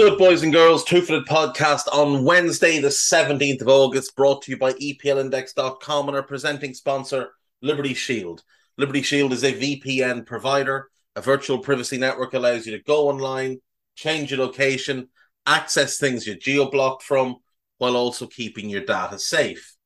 [0.00, 0.82] Good, boys and girls?
[0.82, 6.16] Two Footed Podcast on Wednesday, the 17th of August, brought to you by EPLindex.com and
[6.16, 8.42] our presenting sponsor, Liberty Shield.
[8.78, 10.88] Liberty Shield is a VPN provider.
[11.16, 13.60] A virtual privacy network allows you to go online,
[13.94, 15.10] change your location,
[15.44, 17.36] access things you're geo blocked from,
[17.76, 19.76] while also keeping your data safe.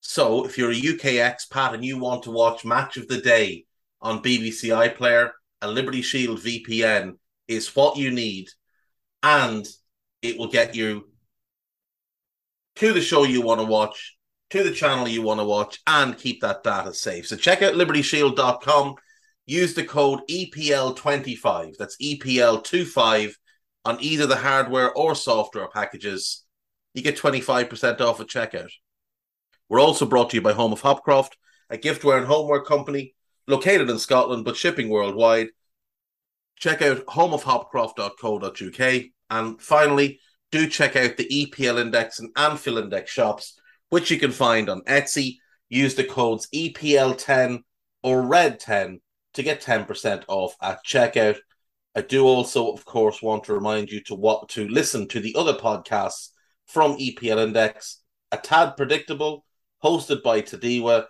[0.00, 3.66] So, if you're a UK expat and you want to watch Match of the Day
[4.00, 8.48] on BBC iPlayer, a Liberty Shield VPN is what you need
[9.22, 9.66] and
[10.22, 11.08] it will get you
[12.76, 14.16] to the show you want to watch,
[14.50, 17.26] to the channel you want to watch, and keep that data safe.
[17.26, 18.94] So check out libertyshield.com.
[19.46, 21.76] Use the code EPL25.
[21.76, 23.32] That's EPL25
[23.84, 26.44] on either the hardware or software packages.
[26.94, 28.70] You get 25% off at checkout.
[29.68, 31.32] We're also brought to you by Home of Hopcroft,
[31.70, 33.14] a giftware and homeware company
[33.46, 35.48] located in Scotland but shipping worldwide.
[36.60, 39.02] Check out homeofhopcroft.co.uk.
[39.30, 40.20] And finally,
[40.52, 43.58] do check out the EPL Index and Anfield Index shops,
[43.88, 45.38] which you can find on Etsy.
[45.68, 47.60] Use the codes EPL10
[48.02, 49.00] or RED10
[49.34, 51.38] to get 10% off at checkout.
[51.94, 55.34] I do also, of course, want to remind you to what to listen to the
[55.36, 56.30] other podcasts
[56.66, 59.44] from EPL Index, a tad predictable,
[59.82, 61.06] hosted by Tadiwa,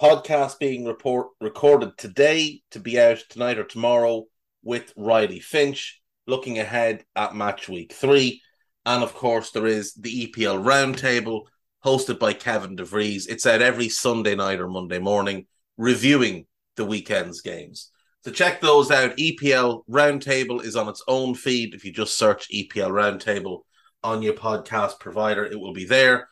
[0.00, 4.24] podcast being report recorded today to be out tonight or tomorrow
[4.62, 8.42] with Riley Finch, looking ahead at match week three.
[8.84, 11.42] And of course, there is the EPL Roundtable
[11.84, 13.28] hosted by Kevin DeVries.
[13.28, 15.46] It's out every Sunday night or Monday morning,
[15.76, 16.46] reviewing
[16.76, 17.90] the weekend's games.
[18.24, 19.16] So check those out.
[19.16, 21.74] EPL Roundtable is on its own feed.
[21.74, 23.60] If you just search EPL Roundtable
[24.04, 26.28] on your podcast provider, it will be there.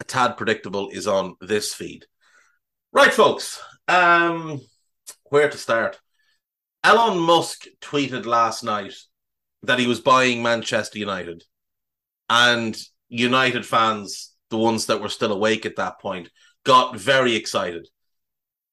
[0.00, 2.06] A tad predictable is on this feed.
[2.92, 3.60] Right, folks.
[3.86, 4.60] Um,
[5.24, 6.00] where to start?
[6.82, 8.94] Elon Musk tweeted last night
[9.62, 11.44] that he was buying Manchester United,
[12.30, 12.76] and
[13.10, 16.30] United fans, the ones that were still awake at that point,
[16.64, 17.86] got very excited.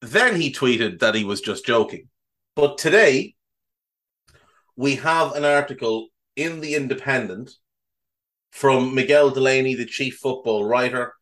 [0.02, 2.08] Then he tweeted that he was just joking.
[2.56, 3.36] But today,
[4.78, 6.08] we have an article
[6.38, 7.52] in The Independent
[8.52, 11.14] from Miguel Delaney, the chief football writer.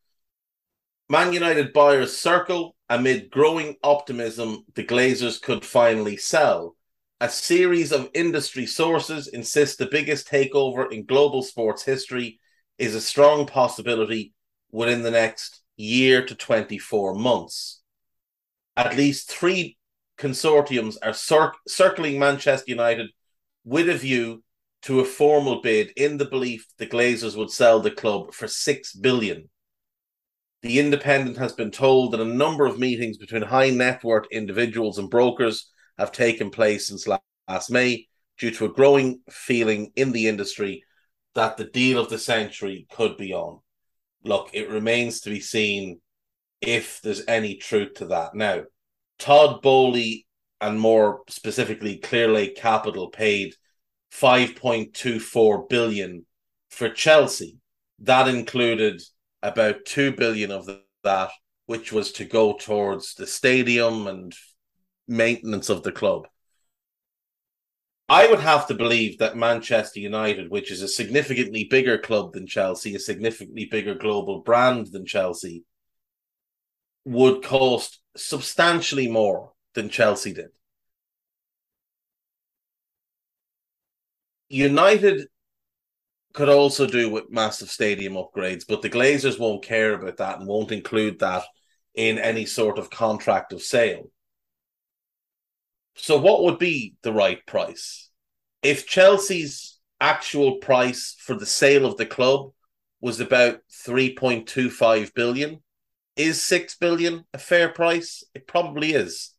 [1.08, 6.76] Man United buyers circle amid growing optimism the Glazers could finally sell
[7.20, 12.38] a series of industry sources insist the biggest takeover in global sports history
[12.78, 14.34] is a strong possibility
[14.70, 17.80] within the next year to 24 months.
[18.76, 19.78] At least three
[20.18, 23.08] consortiums are cir- circling Manchester United
[23.64, 24.42] with a view
[24.82, 28.92] to a formal bid in the belief the Glazers would sell the club for 6
[28.92, 29.48] billion.
[30.66, 34.98] The Independent has been told that a number of meetings between high net worth individuals
[34.98, 40.26] and brokers have taken place since last May due to a growing feeling in the
[40.26, 40.82] industry
[41.36, 43.60] that the deal of the century could be on.
[44.24, 46.00] Look, it remains to be seen
[46.60, 48.34] if there's any truth to that.
[48.34, 48.64] Now,
[49.20, 50.26] Todd Boehly
[50.60, 53.54] and more specifically Clearlake Capital paid
[54.12, 56.26] 5.24 billion
[56.70, 57.58] for Chelsea.
[58.00, 59.00] That included
[59.46, 60.68] about 2 billion of
[61.04, 61.30] that
[61.66, 64.34] which was to go towards the stadium and
[65.06, 66.26] maintenance of the club.
[68.08, 72.46] I would have to believe that Manchester United, which is a significantly bigger club than
[72.46, 75.64] Chelsea, a significantly bigger global brand than Chelsea,
[77.04, 80.50] would cost substantially more than Chelsea did.
[84.48, 85.26] United
[86.36, 90.46] could also do with massive stadium upgrades, but the Glazers won't care about that and
[90.46, 91.44] won't include that
[91.94, 94.10] in any sort of contract of sale.
[95.94, 98.10] So, what would be the right price?
[98.62, 102.50] If Chelsea's actual price for the sale of the club
[103.00, 105.62] was about 3.25 billion,
[106.16, 108.22] is 6 billion a fair price?
[108.34, 109.32] It probably is.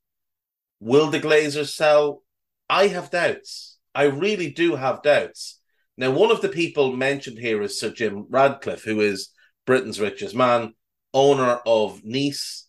[0.80, 2.24] Will the Glazers sell?
[2.68, 3.78] I have doubts.
[3.94, 5.57] I really do have doubts.
[5.98, 9.30] Now, one of the people mentioned here is Sir Jim Ratcliffe, who is
[9.66, 10.74] Britain's richest man,
[11.14, 12.68] owner of Nice.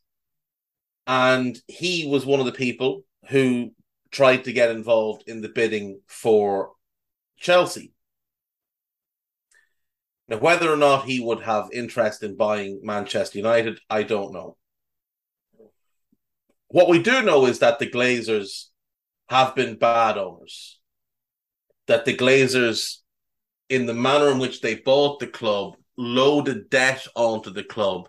[1.07, 3.73] And he was one of the people who
[4.11, 6.73] tried to get involved in the bidding for
[7.37, 7.93] Chelsea.
[10.29, 14.57] Now, whether or not he would have interest in buying Manchester United, I don't know.
[16.69, 18.67] What we do know is that the Glazers
[19.29, 20.79] have been bad owners.
[21.87, 22.99] That the Glazers,
[23.69, 28.09] in the manner in which they bought the club, loaded debt onto the club,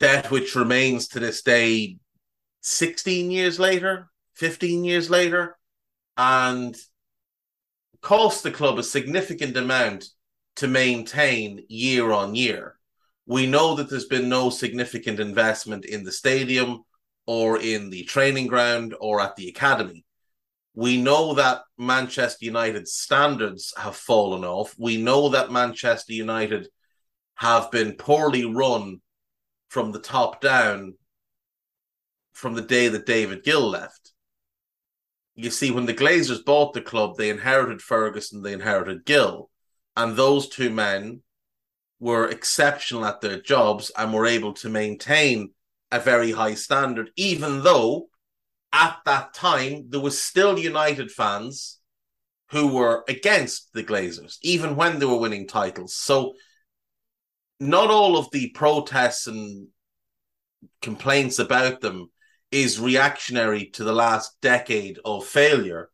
[0.00, 1.98] debt which remains to this day
[2.62, 5.56] 16 years later, 15 years later,
[6.16, 6.76] and
[8.00, 10.06] cost the club a significant amount
[10.56, 12.76] to maintain year on year.
[13.26, 16.82] We know that there's been no significant investment in the stadium
[17.26, 20.04] or in the training ground or at the academy.
[20.74, 24.74] We know that Manchester United standards have fallen off.
[24.78, 26.68] We know that Manchester United
[27.36, 29.00] have been poorly run
[29.68, 30.94] from the top down
[32.32, 34.12] from the day that David Gill left.
[35.34, 39.50] You see, when the Glazers bought the club, they inherited Ferguson, they inherited Gill
[39.96, 41.22] and those two men
[42.00, 45.50] were exceptional at their jobs and were able to maintain
[45.90, 48.08] a very high standard, even though
[48.72, 51.78] at that time there was still United fans
[52.50, 55.94] who were against the Glazers, even when they were winning titles.
[55.94, 56.34] So
[57.60, 59.68] not all of the protests and
[60.80, 62.10] complaints about them
[62.50, 65.90] is reactionary to the last decade of failure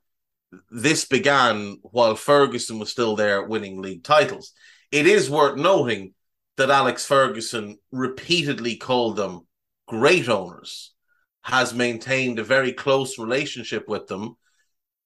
[0.71, 4.53] this began while Ferguson was still there winning league titles.
[4.91, 6.15] It is worth noting
[6.57, 9.47] that Alex Ferguson repeatedly called them
[9.87, 10.95] great owners,
[11.43, 14.37] has maintained a very close relationship with them,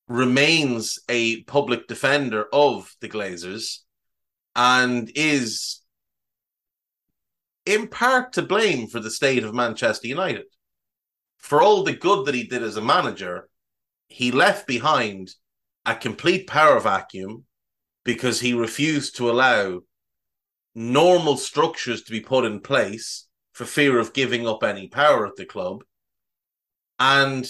[0.07, 3.79] remains a public defender of the Glazers,
[4.55, 5.81] and is
[7.65, 10.45] in part to blame for the state of Manchester United.
[11.37, 13.49] For all the good that he did as a manager,
[14.07, 15.33] he left behind
[15.85, 17.45] a complete power vacuum
[18.03, 19.81] because he refused to allow
[20.75, 25.35] normal structures to be put in place for fear of giving up any power at
[25.35, 25.83] the club.
[26.99, 27.47] And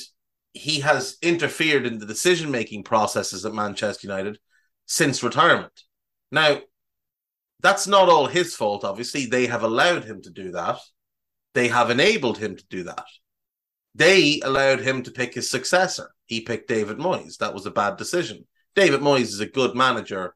[0.54, 4.40] he has interfered in the decision making processes at Manchester United
[4.86, 5.74] since retirement.
[6.32, 6.62] Now,
[7.60, 9.26] that's not all his fault, obviously.
[9.26, 10.80] They have allowed him to do that,
[11.54, 13.06] they have enabled him to do that.
[13.96, 16.10] They allowed him to pick his successor.
[16.26, 17.38] He picked David Moyes.
[17.38, 18.48] That was a bad decision.
[18.76, 20.36] David Moyes is a good manager,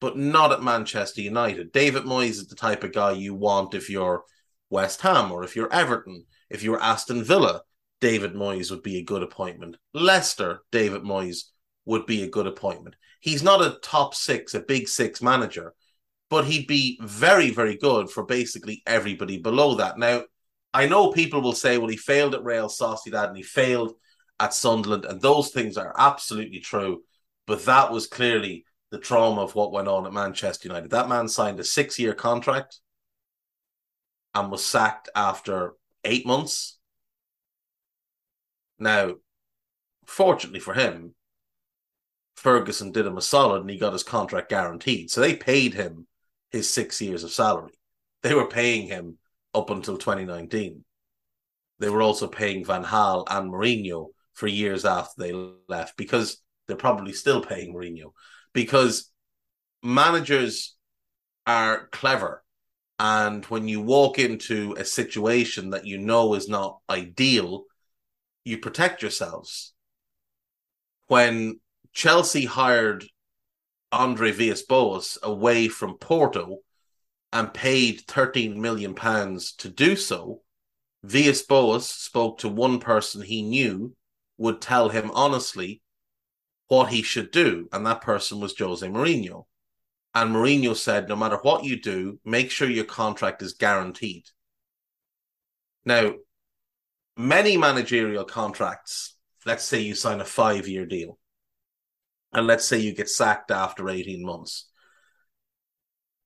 [0.00, 1.72] but not at Manchester United.
[1.72, 4.22] David Moyes is the type of guy you want if you're
[4.70, 7.62] West Ham or if you're Everton, if you're Aston Villa.
[8.00, 9.76] David Moyes would be a good appointment.
[9.94, 11.44] Leicester, David Moyes
[11.84, 12.96] would be a good appointment.
[13.20, 15.74] He's not a top six, a big six manager,
[16.28, 19.98] but he'd be very, very good for basically everybody below that.
[19.98, 20.24] Now,
[20.74, 23.94] I know people will say, well, he failed at Real Sociedad and he failed
[24.38, 27.02] at Sunderland, and those things are absolutely true.
[27.46, 30.90] But that was clearly the trauma of what went on at Manchester United.
[30.90, 32.78] That man signed a six year contract
[34.34, 36.75] and was sacked after eight months.
[38.78, 39.14] Now,
[40.06, 41.14] fortunately for him,
[42.36, 45.10] Ferguson did him a solid and he got his contract guaranteed.
[45.10, 46.06] So they paid him
[46.50, 47.72] his six years of salary.
[48.22, 49.18] They were paying him
[49.54, 50.84] up until 2019.
[51.78, 55.32] They were also paying Van Gaal and Mourinho for years after they
[55.68, 58.12] left because they're probably still paying Mourinho
[58.52, 59.10] because
[59.82, 60.76] managers
[61.46, 62.42] are clever.
[62.98, 67.64] And when you walk into a situation that you know is not ideal,
[68.46, 69.74] you protect yourselves.
[71.08, 71.60] When
[71.92, 73.04] Chelsea hired
[73.92, 76.58] Andre Villas-Boas away from Porto,
[77.32, 80.40] and paid 13 million pounds to do so,
[81.02, 83.94] Villas-Boas spoke to one person he knew
[84.38, 85.82] would tell him honestly
[86.68, 89.44] what he should do, and that person was Jose Mourinho.
[90.14, 94.24] And Mourinho said, no matter what you do, make sure your contract is guaranteed.
[95.84, 96.14] Now,
[97.16, 101.18] many managerial contracts, let's say you sign a five year deal,
[102.32, 104.66] and let's say you get sacked after 18 months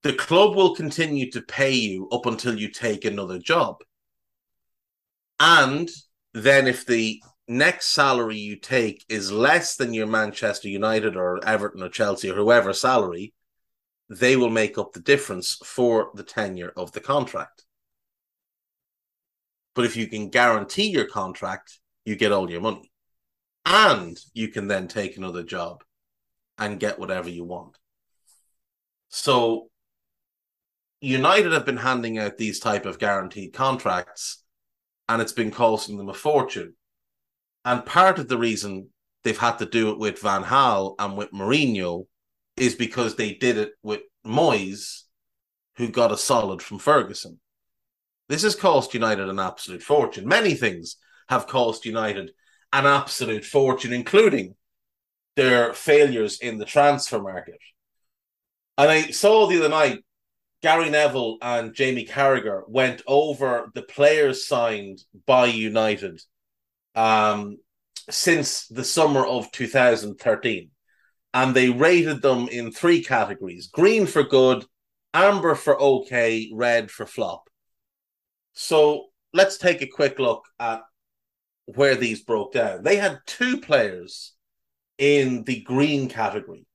[0.03, 3.83] the club will continue to pay you up until you take another job.
[5.39, 5.91] And
[6.33, 11.83] then if the next salary you take is less than your Manchester United or Everton
[11.83, 13.35] or Chelsea or whoever salary,
[14.09, 17.65] they will make up the difference for the tenure of the contract.
[19.81, 22.93] But if you can guarantee your contract, you get all your money.
[23.65, 25.83] And you can then take another job
[26.59, 27.79] and get whatever you want.
[29.09, 29.71] So
[31.01, 34.45] United have been handing out these type of guaranteed contracts
[35.09, 36.75] and it's been costing them a fortune.
[37.65, 38.91] And part of the reason
[39.25, 42.07] they've had to do it with Van Gaal and with Mourinho
[42.59, 45.05] is because they did it with Moyes,
[45.77, 47.41] who got a solid from Ferguson.
[48.31, 50.29] This has cost United an absolute fortune.
[50.29, 50.95] Many things
[51.29, 52.31] have cost United
[52.73, 54.55] an absolute fortune, including
[55.35, 57.59] their failures in the transfer market.
[58.79, 60.05] And I saw the other night
[60.63, 66.23] Gary Neville and Jamie Carragher went over the players signed by United
[66.95, 67.57] um,
[68.09, 70.71] since the summer of 2013.
[71.35, 74.67] And they rated them in three categories green for good,
[75.13, 77.50] amber for okay, red for flop.
[78.53, 80.83] So let's take a quick look at
[81.67, 82.83] where these broke down.
[82.83, 84.35] They had two players
[84.99, 86.67] in the green category.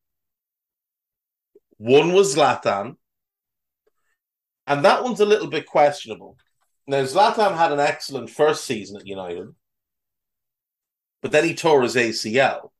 [1.77, 2.95] One was Zlatan,
[4.65, 6.37] and that one's a little bit questionable.
[6.87, 9.47] Now, Zlatan had an excellent first season at United,
[11.21, 12.71] but then he tore his ACL.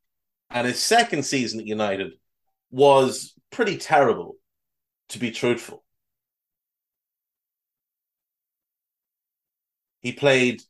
[0.48, 2.12] And his second season at United
[2.70, 4.36] was pretty terrible,
[5.08, 5.82] to be truthful.
[10.02, 10.62] He played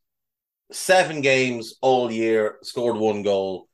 [0.72, 3.68] seven games all year, scored one goal,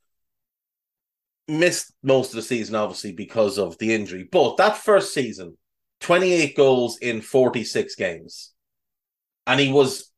[1.49, 4.29] missed most of the season, obviously, because of the injury.
[4.31, 5.57] But that first season,
[6.01, 8.53] 28 goals in 46 games.
[9.47, 10.11] And he was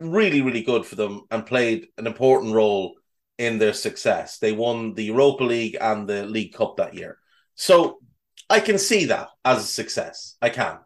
[0.00, 2.94] really, really good for them and played an important role
[3.38, 4.38] in their success.
[4.38, 7.18] They won the Europa League and the League Cup that year.
[7.54, 7.98] So
[8.48, 10.36] I can see that as a success.
[10.40, 10.78] I can.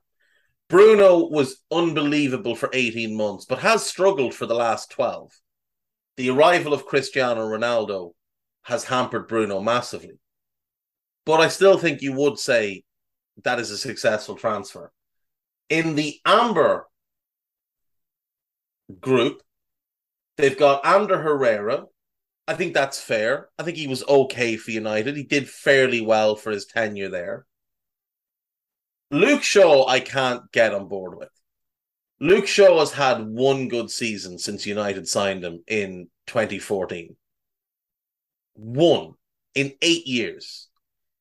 [0.69, 5.33] Bruno was unbelievable for 18 months, but has struggled for the last 12.
[6.17, 8.13] The arrival of Cristiano Ronaldo
[8.63, 10.19] has hampered Bruno massively.
[11.25, 12.85] But I still think you would say
[13.45, 14.93] that is a successful transfer.
[15.71, 16.87] In the Amber
[19.01, 19.43] group,
[20.37, 21.85] they've got Ander Herrera.
[22.47, 23.49] I think that's fair.
[23.59, 25.17] I think he was okay for United.
[25.17, 27.47] He did fairly well for his tenure there.
[29.11, 31.31] Luke Shaw, I can't get on board with.
[32.21, 37.17] Luke Shaw has had one good season since United signed him in 2014.
[38.55, 39.13] One
[39.55, 40.69] in eight years.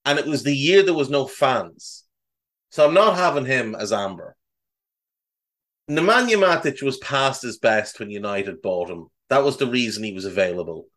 [0.06, 2.04] And it was the year there was no fans.
[2.72, 4.36] So I'm not having him as Amber.
[5.90, 9.08] Nemanja Matic was past his best when United bought him.
[9.30, 10.88] That was the reason he was available.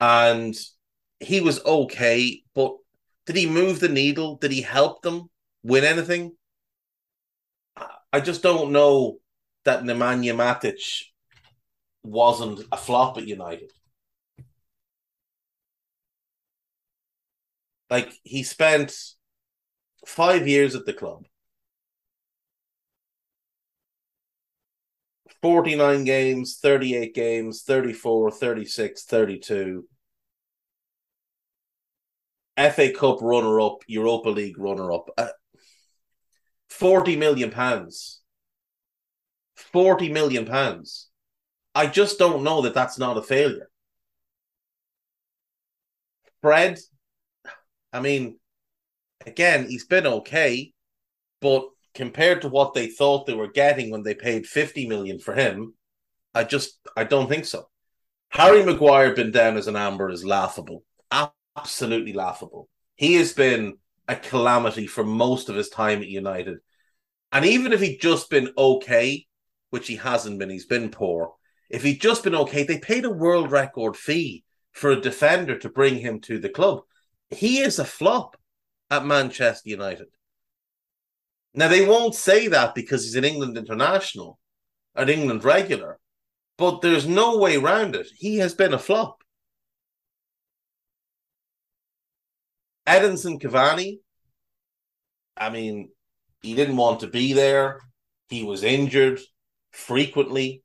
[0.00, 0.56] And
[1.20, 2.74] he was okay, but
[3.26, 4.36] did he move the needle?
[4.36, 5.30] Did he help them
[5.64, 6.36] win anything?
[8.12, 9.18] I just don't know
[9.64, 11.06] that Nemanja Matic
[12.04, 13.72] wasn't a flop at United.
[17.90, 18.94] Like he spent
[20.06, 21.26] five years at the club.
[25.42, 29.84] 49 games, 38 games, 34, 36, 32.
[32.56, 35.10] FA Cup runner up, Europa League runner up.
[35.18, 35.28] Uh,
[36.74, 38.20] Uh, 40 million pounds.
[39.56, 41.08] 40 million pounds.
[41.74, 43.68] I just don't know that that's not a failure.
[46.40, 46.78] Fred,
[47.92, 48.38] I mean,
[49.26, 50.72] again, he's been okay,
[51.40, 55.34] but compared to what they thought they were getting when they paid 50 million for
[55.34, 55.74] him,
[56.34, 57.68] I just I don't think so.
[58.28, 60.82] Harry Maguire been down as an amber is laughable.
[61.56, 62.68] Absolutely laughable.
[62.96, 66.58] He has been a calamity for most of his time at United.
[67.32, 69.26] And even if he'd just been okay,
[69.70, 71.32] which he hasn't been, he's been poor.
[71.70, 75.68] If he'd just been okay, they paid a world record fee for a defender to
[75.68, 76.82] bring him to the club.
[77.30, 78.36] He is a flop
[78.90, 80.06] at Manchester United.
[81.54, 84.38] Now they won't say that because he's an England international,
[84.94, 85.98] an England regular,
[86.56, 88.06] but there's no way around it.
[88.14, 89.23] He has been a flop.
[92.86, 93.98] Edinson Cavani,
[95.36, 95.90] I mean,
[96.42, 97.80] he didn't want to be there.
[98.28, 99.20] He was injured
[99.72, 100.62] frequently.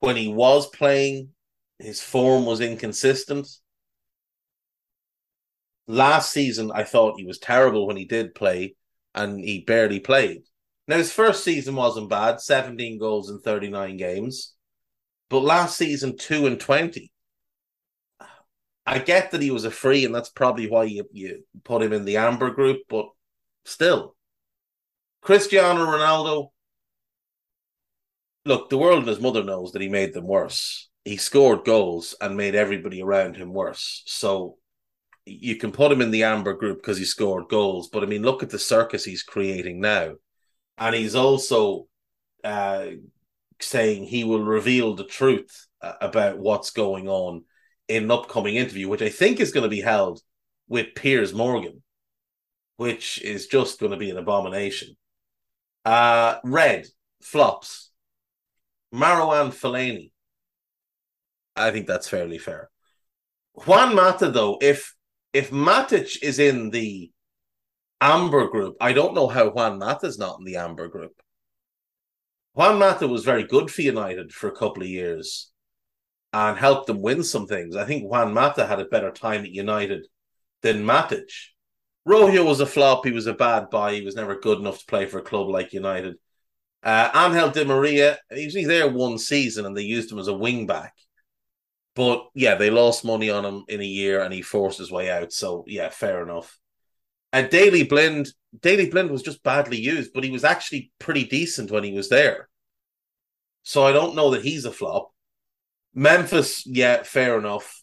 [0.00, 1.30] When he was playing,
[1.78, 3.48] his form was inconsistent.
[5.88, 8.76] Last season, I thought he was terrible when he did play,
[9.14, 10.42] and he barely played.
[10.86, 14.54] Now, his first season wasn't bad 17 goals in 39 games,
[15.28, 17.10] but last season, 2 and 20.
[18.90, 21.92] I get that he was a free, and that's probably why you, you put him
[21.92, 23.06] in the Amber group, but
[23.66, 24.16] still.
[25.20, 26.48] Cristiano Ronaldo,
[28.46, 30.88] look, the world and his mother knows that he made them worse.
[31.04, 34.02] He scored goals and made everybody around him worse.
[34.06, 34.56] So
[35.26, 38.22] you can put him in the amber group because he scored goals, but I mean,
[38.22, 40.14] look at the circus he's creating now.
[40.78, 41.88] and he's also
[42.42, 42.86] uh,
[43.60, 47.44] saying he will reveal the truth uh, about what's going on
[47.88, 50.20] in an upcoming interview, which I think is going to be held
[50.68, 51.82] with Piers Morgan,
[52.76, 54.96] which is just going to be an abomination.
[55.84, 56.86] Uh, Red
[57.22, 57.90] flops.
[58.94, 60.12] Marouane Fellaini.
[61.56, 62.70] I think that's fairly fair.
[63.52, 64.94] Juan Mata, though, if
[65.32, 67.10] if Matic is in the
[68.00, 71.12] amber group, I don't know how Juan Mata is not in the amber group.
[72.54, 75.50] Juan Mata was very good for United for a couple of years
[76.32, 77.76] and helped them win some things.
[77.76, 80.06] I think Juan Mata had a better time at United
[80.62, 81.30] than Matic.
[82.04, 83.04] Rojo was a flop.
[83.04, 83.94] He was a bad buy.
[83.94, 86.16] He was never good enough to play for a club like United.
[86.82, 90.34] Uh, Angel Di Maria, he was there one season and they used him as a
[90.34, 90.94] wing back.
[91.94, 95.10] But yeah, they lost money on him in a year and he forced his way
[95.10, 95.32] out.
[95.32, 96.58] So yeah, fair enough.
[97.32, 101.70] And Daley Blind, Daley Blind was just badly used, but he was actually pretty decent
[101.70, 102.48] when he was there.
[103.64, 105.10] So I don't know that he's a flop.
[105.98, 107.82] Memphis, yeah, fair enough.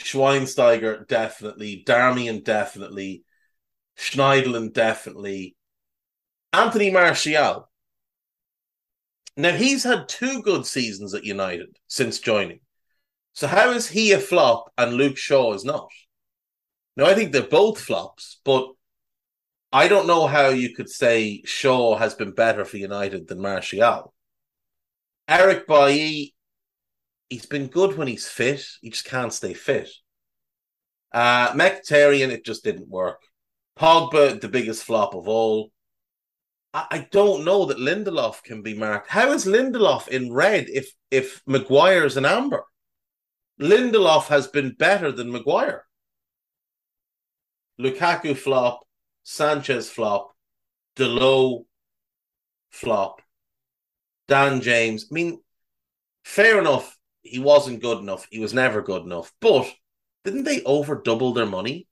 [0.00, 1.84] Schweinsteiger, definitely.
[1.86, 3.22] Darmian, definitely.
[3.96, 5.54] Schneiderlin, definitely.
[6.52, 7.70] Anthony Martial,
[9.36, 12.58] now he's had two good seasons at United since joining.
[13.32, 15.88] So how is he a flop and Luke Shaw is not?
[16.96, 18.66] Now I think they're both flops, but
[19.72, 24.12] I don't know how you could say Shaw has been better for United than Martial.
[25.28, 26.34] Eric Bailly,
[27.28, 28.64] he's been good when he's fit.
[28.80, 29.88] He just can't stay fit.
[31.12, 33.22] Uh it just didn't work.
[33.78, 35.70] Pogba, the biggest flop of all.
[36.74, 39.08] I don't know that Lindelof can be marked.
[39.08, 42.64] How is Lindelof in red if if Maguire's an amber?
[43.60, 45.86] Lindelof has been better than Maguire.
[47.80, 48.80] Lukaku flop,
[49.22, 50.34] Sanchez flop,
[50.96, 51.64] Dalot
[52.70, 53.22] flop,
[54.28, 55.06] Dan James.
[55.10, 55.40] I mean,
[56.24, 56.95] fair enough.
[57.28, 58.26] He wasn't good enough.
[58.30, 59.32] He was never good enough.
[59.40, 59.72] But
[60.24, 61.86] didn't they over double their money?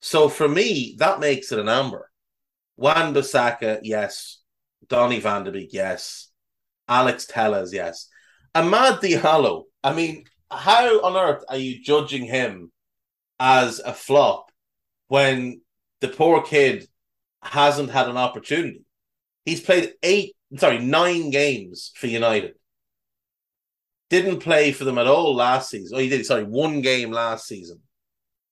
[0.00, 2.10] So for me, that makes it an amber.
[2.76, 4.38] Wan Bissaka, yes.
[4.88, 6.30] Donny van de Beek, yes.
[6.88, 8.08] Alex Telles, yes.
[8.54, 12.72] Amad Diallo, I mean, how on earth are you judging him
[13.38, 14.50] as a flop
[15.08, 15.60] when
[16.00, 16.88] the poor kid
[17.42, 18.84] hasn't had an opportunity?
[19.44, 22.54] He's played eight, sorry, nine games for United.
[24.10, 25.96] Didn't play for them at all last season.
[25.96, 27.80] Oh, he did, sorry, one game last season.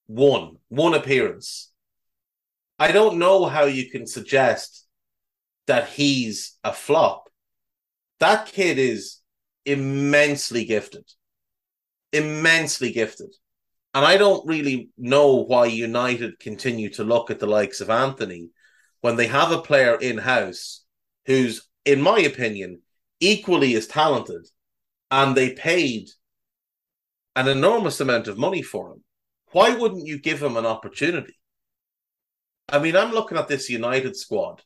[0.07, 1.71] One, one appearance.
[2.79, 4.87] I don't know how you can suggest
[5.67, 7.29] that he's a flop.
[8.21, 9.19] That kid is
[9.67, 11.05] immensely gifted.
[12.13, 13.35] Immensely gifted.
[13.95, 18.51] And I don't really know why United continue to look at the likes of Antony
[19.01, 20.85] when they have a player in house
[21.27, 22.81] who's, in my opinion,
[23.21, 24.47] equally as talented
[25.11, 26.09] and they paid
[27.37, 29.05] an enormous amount of money for him.
[29.53, 31.35] Why wouldn't you give him an opportunity?
[32.69, 34.63] I mean, I'm looking at this United squad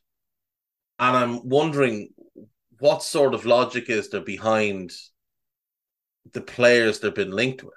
[0.99, 2.09] and I'm wondering
[2.79, 4.91] what sort of logic is there behind
[6.33, 7.73] the players that have been linked with.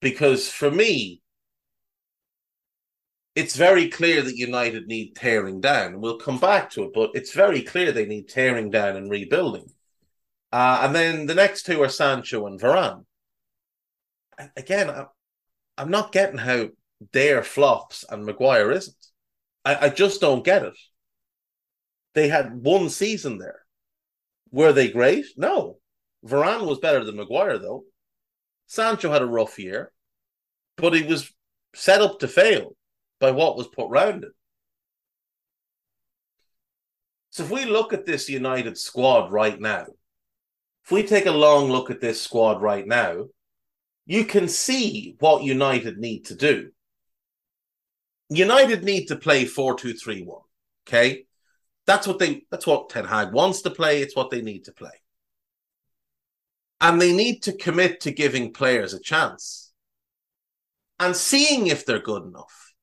[0.00, 1.22] Because for me,
[3.34, 6.00] it's very clear that United need tearing down.
[6.00, 9.70] We'll come back to it, but it's very clear they need tearing down and rebuilding.
[10.52, 13.04] Uh, and then the next two are Sancho and Varane.
[14.56, 14.90] Again,
[15.76, 16.68] I'm not getting how
[17.12, 18.96] they're flops and Maguire isn't.
[19.64, 20.78] I, I just don't get it.
[22.14, 23.60] They had one season there.
[24.50, 25.26] Were they great?
[25.36, 25.78] No.
[26.26, 27.84] Varane was better than Maguire, though.
[28.66, 29.92] Sancho had a rough year,
[30.76, 31.32] but he was
[31.74, 32.76] set up to fail
[33.20, 34.32] by what was put round it.
[37.30, 39.86] So if we look at this United squad right now,
[40.90, 43.26] if we take a long look at this squad right now,
[44.06, 46.72] you can see what United need to do.
[48.28, 50.42] United need to play 4-2-3-1.
[50.88, 51.26] Okay?
[51.86, 54.72] That's what they that's what Ten Hag wants to play, it's what they need to
[54.72, 54.90] play.
[56.80, 59.72] And they need to commit to giving players a chance
[60.98, 62.74] and seeing if they're good enough.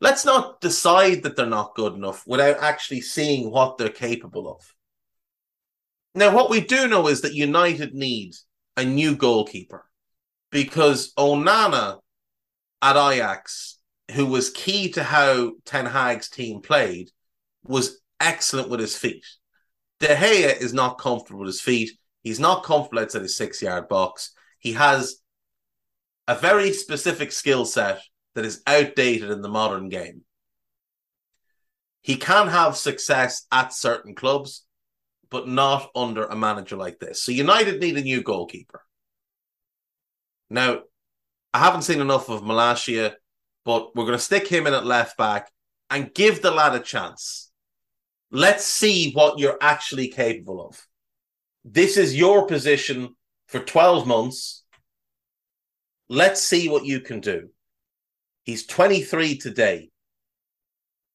[0.00, 4.74] Let's not decide that they're not good enough without actually seeing what they're capable of.
[6.14, 8.34] Now, what we do know is that United need
[8.76, 9.84] a new goalkeeper
[10.50, 12.00] because Onana
[12.82, 13.78] at Ajax
[14.12, 17.10] who was key to how Ten Hag's team played,
[17.64, 19.24] was excellent with his feet.
[20.00, 21.90] De Gea is not comfortable with his feet.
[22.22, 24.32] He's not comfortable outside his six yard box.
[24.58, 25.16] He has
[26.28, 28.00] a very specific skill set
[28.34, 30.22] that is outdated in the modern game.
[32.00, 34.64] He can have success at certain clubs,
[35.32, 37.22] but not under a manager like this.
[37.22, 38.82] So United need a new goalkeeper.
[40.50, 40.82] Now,
[41.54, 43.14] I haven't seen enough of Malacia,
[43.64, 45.50] but we're going to stick him in at left back
[45.88, 47.50] and give the lad a chance.
[48.30, 50.86] Let's see what you're actually capable of.
[51.64, 53.16] This is your position
[53.48, 54.64] for 12 months.
[56.10, 57.48] Let's see what you can do.
[58.44, 59.90] He's 23 today.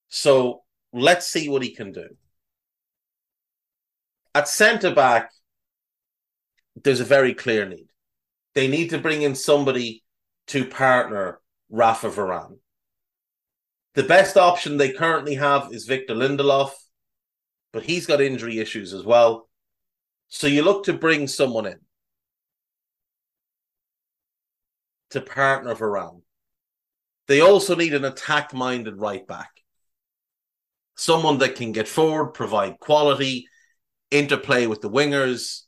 [0.07, 2.07] So let's see what he can do.
[4.37, 5.31] At centre back,
[6.83, 7.87] there's a very clear need.
[8.53, 10.03] They need to bring in somebody
[10.49, 11.39] to partner
[11.71, 12.59] Rafa Varane.
[13.95, 16.69] The best option they currently have is Victor Lindelof,
[17.73, 19.49] but he's got injury issues as well.
[20.27, 21.79] So you look to bring someone in
[25.09, 26.21] to partner Varane.
[27.27, 29.49] They also need an attack minded right back.
[30.95, 33.47] Someone that can get forward, provide quality,
[34.11, 35.63] interplay with the wingers,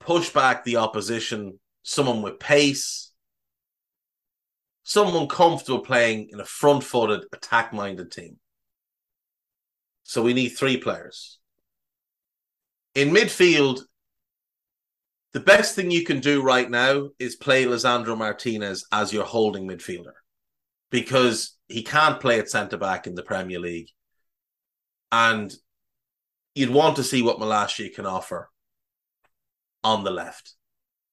[0.00, 3.12] push back the opposition, someone with pace,
[4.82, 8.38] someone comfortable playing in a front footed, attack minded team.
[10.02, 11.38] So we need three players.
[12.94, 13.80] In midfield,
[15.34, 19.68] the best thing you can do right now is play Lisandro Martinez as your holding
[19.68, 20.14] midfielder
[20.90, 23.90] because he can't play at centre back in the Premier League.
[25.12, 25.54] And
[26.58, 28.50] you'd want to see what Malacia can offer
[29.84, 30.54] on the left.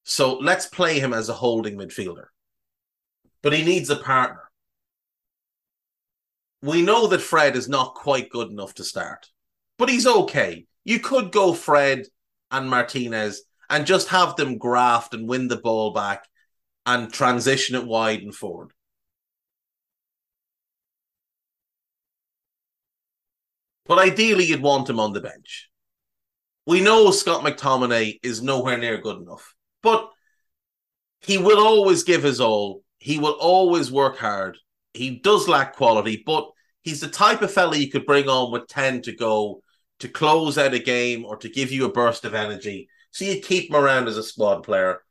[0.03, 2.25] So let's play him as a holding midfielder.
[3.41, 4.41] But he needs a partner.
[6.61, 9.29] We know that Fred is not quite good enough to start,
[9.77, 10.65] but he's okay.
[10.83, 12.07] You could go Fred
[12.49, 16.25] and Martinez and just have them graft and win the ball back
[16.87, 18.71] and transition it wide and forward.
[23.85, 25.69] But ideally, you'd want him on the bench.
[26.65, 30.09] We know Scott McTominay is nowhere near good enough, but
[31.21, 32.83] he will always give his all.
[32.97, 34.57] He will always work hard.
[34.93, 36.49] He does lack quality, but
[36.81, 39.61] he's the type of fella you could bring on with 10 to go
[39.99, 42.89] to close out a game or to give you a burst of energy.
[43.11, 45.01] So you keep him around as a squad player.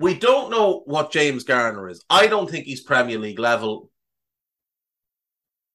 [0.00, 2.04] We don't know what James Garner is.
[2.10, 3.90] I don't think he's Premier League level,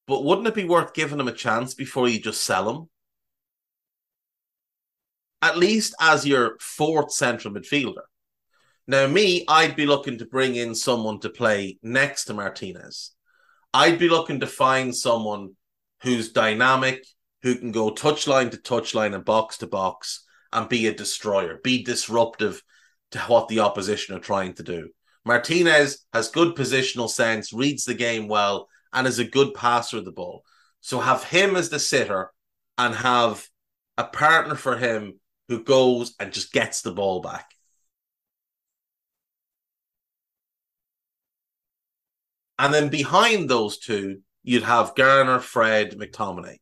[0.08, 2.90] but wouldn't it be worth giving him a chance before you just sell him?
[5.42, 8.04] At least as your fourth central midfielder.
[8.88, 13.12] Now, me, I'd be looking to bring in someone to play next to Martinez.
[13.74, 15.56] I'd be looking to find someone
[16.04, 17.06] who's dynamic,
[17.44, 21.84] who can go touchline to touchline and box to box and be a destroyer, be
[21.84, 22.64] disruptive
[23.12, 24.90] to what the opposition are trying to do.
[25.26, 30.06] Martinez has good positional sense, reads the game well, and is a good passer of
[30.06, 30.44] the ball.
[30.82, 32.32] So have him as the sitter
[32.78, 33.48] and have
[33.98, 37.50] a partner for him who goes and just gets the ball back.
[42.60, 46.58] And then behind those two, you'd have Garner, Fred, McTominay.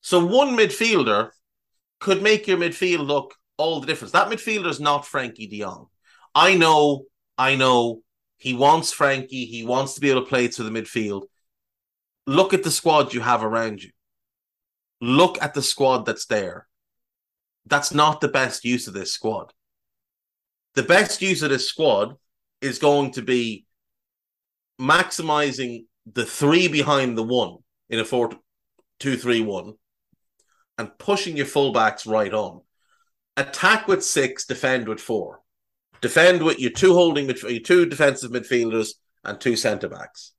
[0.00, 1.30] So one midfielder
[1.98, 4.12] could make your midfield look all the difference.
[4.12, 5.86] That midfielder is not Frenkie de Jong.
[6.34, 7.04] I know,
[7.38, 8.02] I know
[8.36, 11.22] he wants Frenkie, he wants to be able to play through the midfield
[12.26, 13.90] look at the squad you have around you.
[15.00, 16.66] Look at the squad that's there.
[17.66, 19.52] That's not the best use of this squad.
[20.74, 22.16] The best use of this squad
[22.60, 23.66] is going to be
[24.80, 27.56] maximizing the three behind the one
[27.90, 28.30] in a 4
[29.00, 29.74] 2 3 1
[30.78, 32.60] and pushing your fullbacks right on.
[33.36, 35.40] Attack with six, defend with four.
[36.00, 38.90] Defend with your two holding your two defensive midfielders
[39.24, 40.32] and two centre backs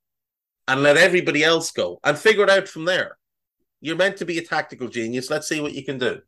[0.68, 3.18] and let everybody else go and figure it out from there.
[3.80, 5.30] You're meant to be a tactical genius.
[5.30, 6.22] Let's see what you can do.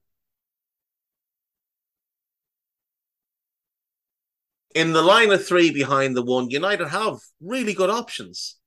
[4.75, 8.57] In the line of three behind the one, United have really good options.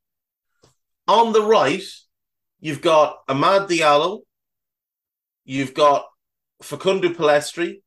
[1.06, 1.82] On the right,
[2.60, 4.20] you've got Amad Diallo,
[5.44, 6.06] you've got
[6.60, 7.82] Facundo Pellistri,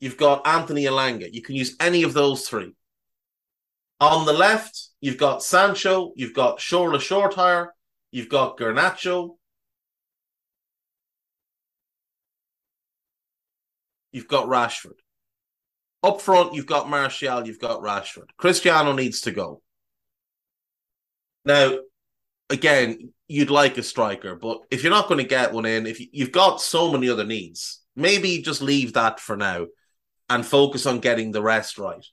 [0.00, 1.28] you've got Anthony Elanga.
[1.30, 2.74] You can use any of those three.
[4.00, 7.68] On the left, you've got Sancho, you've got Shola Shoretire,
[8.12, 9.36] you've got Garnacho,
[14.12, 14.98] you've got Rashford.
[16.02, 18.28] Up front, you've got Martial, you've got Rashford.
[18.36, 19.62] Cristiano needs to go.
[21.44, 21.78] Now,
[22.50, 26.00] again, you'd like a striker, but if you're not going to get one in, if
[26.12, 29.66] you've got so many other needs, maybe just leave that for now
[30.28, 32.04] and focus on getting the rest right.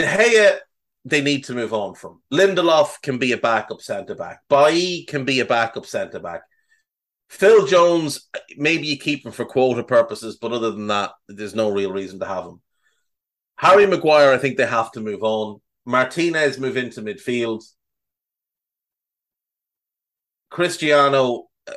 [0.00, 0.58] De Gea
[1.04, 2.20] they need to move on from.
[2.32, 4.40] Lindelof can be a backup centre back.
[4.48, 6.42] Bailly can be a backup centre back.
[7.30, 11.70] Phil Jones, maybe you keep him for quota purposes, but other than that, there's no
[11.70, 12.60] real reason to have him.
[13.56, 15.60] Harry Maguire, I think they have to move on.
[15.86, 17.62] Martinez move into midfield.
[20.50, 21.74] Cristiano, uh,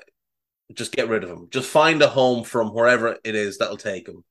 [0.73, 1.47] just get rid of him.
[1.51, 4.23] Just find a home from wherever it is that'll take him.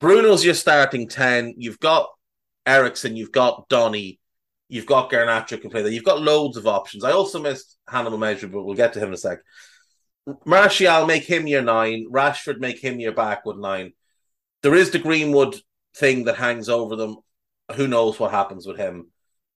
[0.00, 1.54] Bruno's your starting 10.
[1.58, 2.08] You've got
[2.66, 4.20] Eriksen, you've got Donny,
[4.68, 5.92] you've got Garnacho can play there.
[5.92, 7.04] You've got loads of options.
[7.04, 9.38] I also missed Hannibal Mejbri, but we'll get to him in a sec.
[10.46, 12.06] Martial, make him your nine.
[12.10, 13.92] Rashford, make him your backward nine.
[14.62, 15.56] There is the Greenwood
[15.96, 17.18] thing that hangs over them.
[17.76, 19.10] Who knows what happens with him?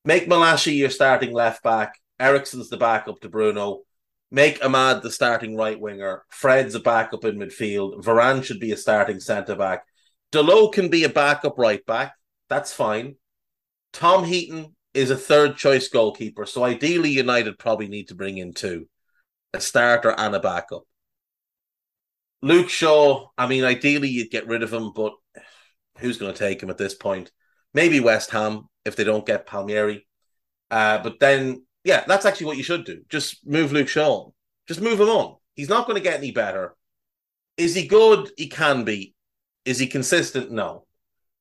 [0.05, 1.95] Make Malacia your starting left back.
[2.21, 3.81] Eriksen's the backup to Bruno.
[4.31, 6.25] Make Amad the starting right winger.
[6.29, 8.03] Fred's a backup in midfield.
[8.05, 9.85] Varane should be a starting centre back.
[10.33, 12.13] Dalot can be a backup right back.
[12.49, 13.17] That's fine.
[13.93, 16.47] Tom Heaton is a third choice goalkeeper.
[16.47, 18.89] So ideally, United probably need to bring in two
[19.55, 20.83] a starter and a backup.
[22.43, 25.15] Luke Shaw, I mean, ideally, you'd get rid of him, but
[25.99, 27.33] who's going to take him at this point?
[27.75, 30.07] Maybe West Ham if they don't get Palmieri.
[30.71, 33.03] Uh, but then yeah, that's actually what you should do.
[33.09, 34.31] Just move Luke Shaw.
[34.67, 35.37] Just move him on.
[35.55, 36.75] He's not going to get any better.
[37.57, 38.31] Is he good?
[38.37, 39.15] He can be.
[39.65, 40.51] Is he consistent?
[40.51, 40.85] No.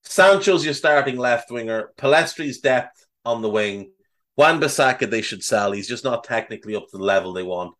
[0.03, 1.91] Sancho's your starting left winger.
[1.97, 3.91] Pellistri's depth on the wing.
[4.35, 5.71] Wan Bissaka they should sell.
[5.71, 7.73] He's just not technically up to the level they want.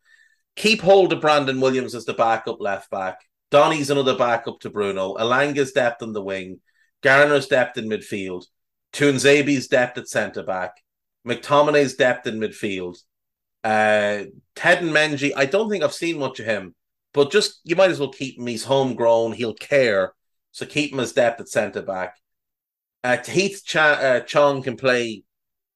[0.55, 3.19] Keep hold of Brandon Williams as the backup left back.
[3.51, 5.13] Donny's another backup to Bruno.
[5.15, 6.59] Elanga's depth on the wing.
[7.03, 8.45] Garner's depth in midfield.
[8.91, 10.71] Tuanzebe's depth at centre back.
[11.25, 12.97] McTominay's depth in midfield.
[13.63, 14.25] Uh,
[14.63, 16.73] and Mengi, I don't think I've seen much of him,
[17.13, 18.47] but just you might as well keep him.
[18.47, 19.33] He's homegrown.
[19.33, 20.13] He'll care.
[20.57, 22.15] So keep him as depth at centre back.
[23.03, 25.21] Uh, Heath Ch- uh, Chong can play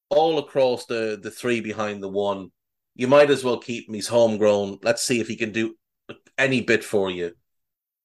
[0.10, 2.52] all across the, the three behind the one.
[2.96, 3.94] You might as well keep him.
[3.94, 4.80] He's homegrown.
[4.82, 5.76] Let's see if he can do
[6.36, 7.34] any bit for you.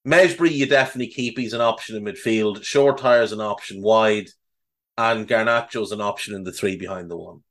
[0.07, 1.39] Mejbri, you definitely keep.
[1.39, 2.59] He's an option in midfield.
[2.59, 4.27] Shoretire an option wide
[4.99, 7.43] and Garnacho's an option in the three behind the one.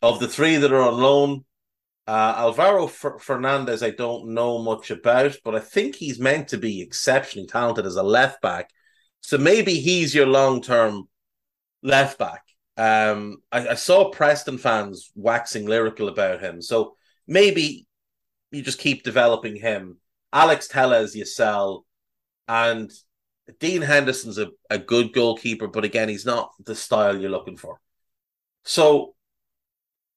[0.00, 1.44] Of the three that are on loan,
[2.06, 6.58] uh, Alvaro F- Fernandez, I don't know much about, but I think he's meant to
[6.58, 8.70] be exceptionally talented as a left back.
[9.20, 11.08] So maybe he's your long term
[11.82, 12.42] left back.
[12.76, 16.62] Um, I, I, saw Preston fans waxing lyrical about him.
[16.62, 17.86] So maybe
[18.50, 19.98] you just keep developing him.
[20.32, 21.84] Alex Telles, you sell,
[22.48, 22.90] and
[23.60, 27.78] Dean Henderson's a, a good goalkeeper, but again, he's not the style you're looking for.
[28.64, 29.14] So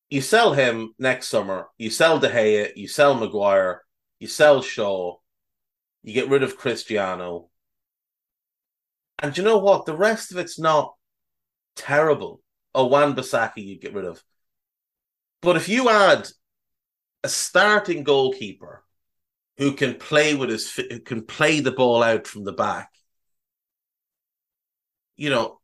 [0.09, 3.83] you sell him next summer, you sell De Gea, you sell Maguire,
[4.19, 5.17] you sell Shaw,
[6.03, 7.49] you get rid of Cristiano.
[9.19, 9.85] And you know what?
[9.85, 10.93] The rest of it's not
[11.75, 12.41] terrible.
[12.73, 13.17] Oh, Wan
[13.55, 14.21] you get rid of.
[15.41, 16.27] But if you add
[17.23, 18.83] a starting goalkeeper
[19.57, 22.89] who can play with his who can play the ball out from the back
[25.17, 25.59] you know,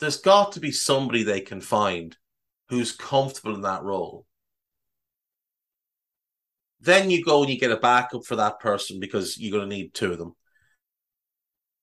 [0.00, 2.16] there's got to be somebody they can find
[2.68, 4.26] who's comfortable in that role.
[6.80, 9.76] Then you go and you get a backup for that person because you're going to
[9.76, 10.34] need two of them.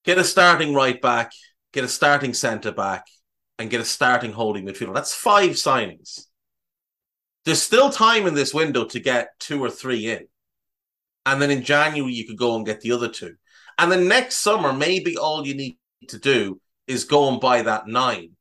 [0.06, 1.32] Get a starting right back,
[1.72, 3.06] get a starting centre back,
[3.58, 4.94] and get a starting holding midfielder.
[4.94, 6.28] That's five signings.
[7.46, 10.28] There's still time in this window to get two or three in.
[11.26, 13.36] And then in January, you could go and get the other two.
[13.78, 15.78] And then next summer, maybe all you need
[16.10, 18.32] to do is go and buy that nine.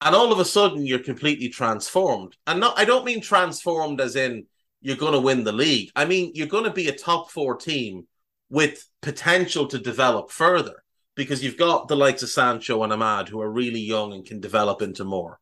[0.00, 2.36] And all of a sudden you're completely transformed.
[2.46, 4.46] And not I don't mean transformed as in
[4.80, 5.90] you're going to win the league.
[5.96, 8.06] I mean you're going to be a top 4 team
[8.50, 10.82] with potential to develop further
[11.14, 14.40] because you've got the likes of Sancho and Amad who are really young and can
[14.40, 15.38] develop into more.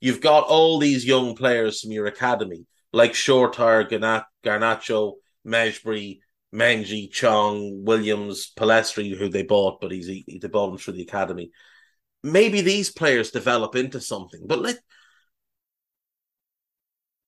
[0.00, 3.88] You've got all these young players from your academy like Shoretire,
[4.44, 5.14] Garnacho,
[5.46, 6.20] Mejbri,
[6.54, 11.02] Mengi, Chong, Williams, Pellistri, who they bought, but he's he, they bought him through the
[11.02, 11.50] academy.
[12.26, 14.78] Maybe these players develop into something, but let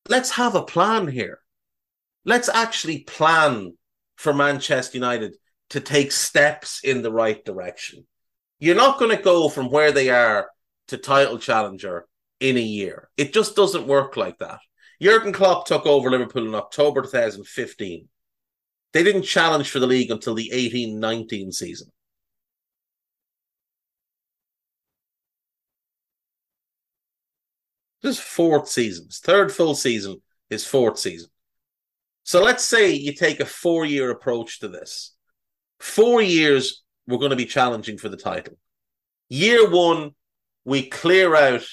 [0.08, 1.38] let's have a plan here.
[2.24, 3.74] Let's actually plan
[4.16, 5.36] for Manchester United
[5.70, 8.06] to take steps in the right direction.
[8.58, 10.50] You're not going to go from where they are
[10.88, 12.06] to title challenger
[12.40, 13.08] in a year.
[13.16, 14.58] It just doesn't work like that.
[15.00, 18.08] Jurgen Klopp took over Liverpool in October 2015.
[18.92, 21.92] They didn't challenge for the league until the 18 19 season.
[28.02, 29.08] This is fourth season.
[29.10, 31.30] third full season, his fourth season.
[32.22, 35.14] So let's say you take a four year approach to this.
[35.80, 38.58] Four years, we're going to be challenging for the title.
[39.28, 40.12] Year one,
[40.64, 41.64] we clear out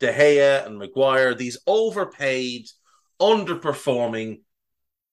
[0.00, 2.66] De Gea and Maguire, these overpaid,
[3.20, 4.40] underperforming,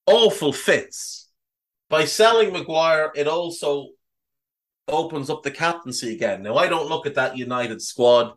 [0.05, 1.29] awful fits.
[1.89, 3.89] By selling Maguire, it also
[4.87, 6.43] opens up the captaincy again.
[6.43, 8.33] Now, I don't look at that United squad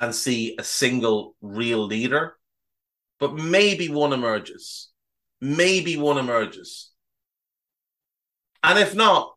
[0.00, 2.36] and see a single real leader,
[3.18, 4.90] but maybe one emerges.
[5.40, 6.90] Maybe one emerges.
[8.62, 9.34] And if not,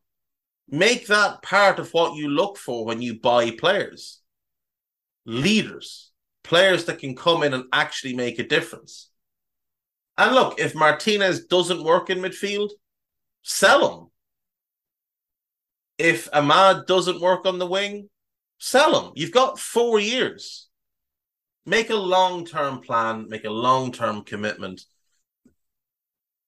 [0.70, 4.22] make that part of what you look for when you buy players
[5.26, 6.12] leaders,
[6.44, 9.10] players that can come in and actually make a difference.
[10.18, 12.70] And look, if Martinez doesn't work in midfield,
[13.42, 14.08] sell him.
[15.98, 18.10] If Amad doesn't work on the wing,
[18.66, 19.12] sell him.
[19.16, 20.68] You've got four years.
[21.68, 24.82] Make a long term plan, make a long term commitment.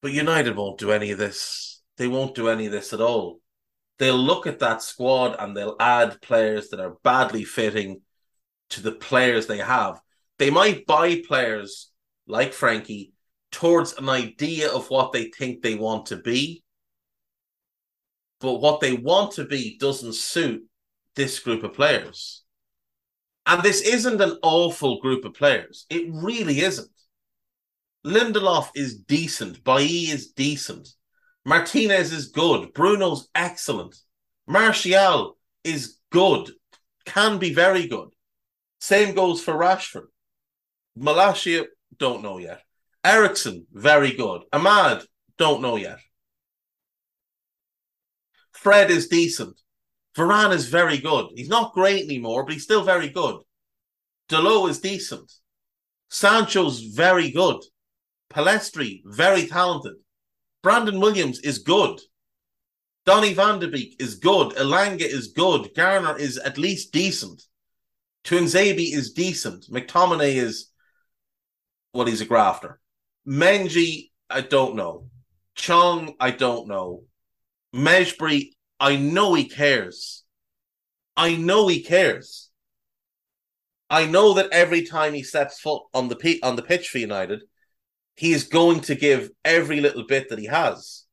[0.01, 1.81] But United won't do any of this.
[1.97, 3.39] They won't do any of this at all.
[3.99, 8.01] They'll look at that squad and they'll add players that are badly fitting
[8.71, 9.99] to the players they have.
[10.39, 11.91] They might buy players
[12.27, 13.11] like Frenkie
[13.51, 16.63] towards an idea of what they think they want to be.
[18.39, 20.63] But what they want to be doesn't suit
[21.17, 22.43] this group of players.
[23.45, 25.85] And this isn't an awful group of players.
[25.89, 26.89] It really isn't.
[28.05, 29.63] Lindelof is decent.
[29.65, 30.87] Bailly is decent.
[31.43, 32.73] Martinez is good.
[32.73, 33.95] Bruno's excellent.
[34.47, 36.51] Martial is good.
[37.05, 38.09] Can be very good.
[38.79, 40.07] Same goes for Rashford.
[40.97, 41.65] Malacia,
[41.97, 42.61] don't know yet.
[43.03, 44.41] Eriksen, very good.
[44.53, 45.05] Amad,
[45.37, 45.99] don't know yet.
[48.51, 49.59] Fred is decent.
[50.17, 51.27] Varane is very good.
[51.35, 53.37] He's not great anymore, but he's still very good.
[54.29, 55.31] Dalot is decent.
[56.09, 57.61] Sancho's very good.
[58.31, 59.93] Pellistri, very talented.
[60.63, 62.01] Brandon Williams is good.
[63.05, 64.53] Donny van de Beek is good.
[64.55, 65.69] Elanga is good.
[65.75, 67.43] Garner is at least decent.
[68.25, 69.65] Tuanzebe is decent.
[69.71, 70.71] McTominay is
[71.93, 72.79] well, he's a grafter.
[73.27, 75.09] Mengi, I don't know.
[75.55, 77.03] Chong, I don't know.
[77.73, 80.23] Mejbri, I know he cares.
[81.15, 82.49] I know he cares.
[83.89, 86.97] I know that every time he steps foot on the p- on the pitch for
[86.97, 87.43] United,
[88.15, 91.05] he is going to give every little bit that he has.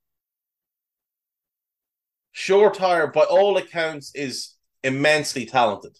[2.34, 5.96] Shoretire, by all accounts, is immensely talented.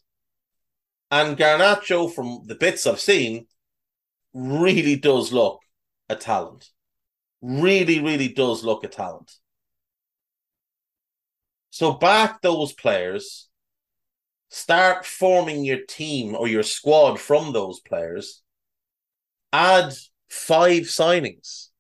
[1.10, 3.46] And Garnacho, from the bits I've seen,
[4.32, 5.60] really does look
[6.08, 6.70] a talent.
[7.40, 9.30] Really, really does look a talent.
[11.74, 13.48] So back those players,
[14.48, 18.42] start forming your team or your squad from those players,
[19.52, 19.92] add
[20.28, 21.70] five signings.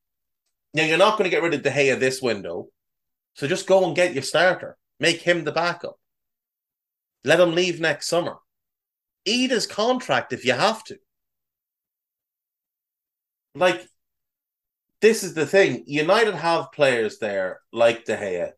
[0.72, 2.70] Now you're not going to get rid of De Gea this window,
[3.34, 4.76] so just go and get your starter.
[4.98, 6.00] Make him the backup.
[7.22, 8.38] Let him leave next summer
[9.24, 10.98] eat his contract if you have to.
[13.54, 13.86] Like,
[15.00, 15.84] this is the thing.
[15.86, 18.50] United have players there like De Gea,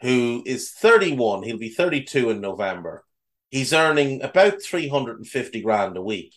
[0.00, 1.42] who is 31.
[1.42, 3.04] He'll be 32 in November.
[3.50, 6.34] He's earning about 350 grand a week.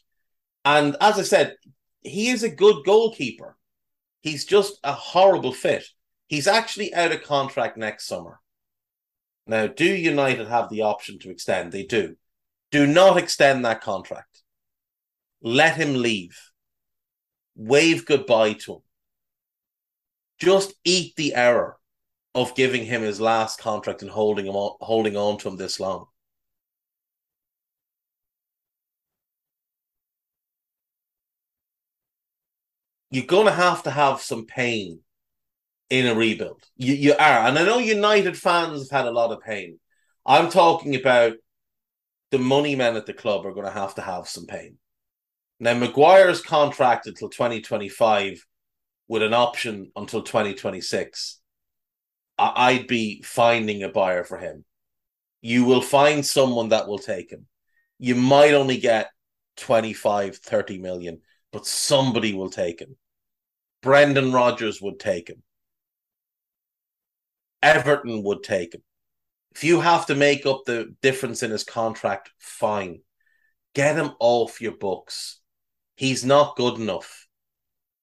[0.65, 1.55] And as I said,
[2.01, 3.57] he is a good goalkeeper.
[4.21, 5.85] He's just a horrible fit.
[6.27, 8.39] He's actually out of contract next summer.
[9.45, 11.71] Now, do United have the option to extend?
[11.71, 12.15] They do.
[12.71, 14.41] Do not extend that contract.
[15.41, 16.39] Let him leave.
[17.55, 18.81] Wave goodbye to him.
[20.39, 21.77] Just eat the error
[22.35, 25.79] of giving him his last contract and holding him on, holding on to him this
[25.79, 26.07] long.
[33.11, 35.01] You're going to have to have some pain
[35.91, 36.63] in a rebuild.
[36.75, 37.47] You, you are.
[37.47, 39.79] And I know United fans have had a lot of pain.
[40.25, 41.33] I'm talking about
[42.31, 44.77] the money men at the club are going to have to have some pain.
[45.59, 48.43] Now, Maguire's contract until 2025
[49.07, 51.39] with an option until 2026.
[52.55, 54.65] I'd be finding a buyer for him.
[55.41, 57.47] You will find someone that will take him.
[57.99, 59.11] You might only get
[59.57, 61.21] 25, 30 million,
[61.51, 62.95] but somebody will take him.
[63.81, 65.43] Brendan Rodgers would take him.
[67.61, 68.81] Everton would take him.
[69.55, 73.01] If you have to make up the difference in his contract, fine.
[73.75, 75.39] Get him off your books.
[75.95, 77.27] He's not good enough.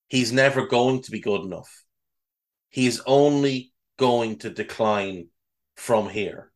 [0.09, 1.85] He's never going to be good enough.
[2.69, 3.70] He's only
[4.01, 5.27] going to decline
[5.77, 6.51] from here.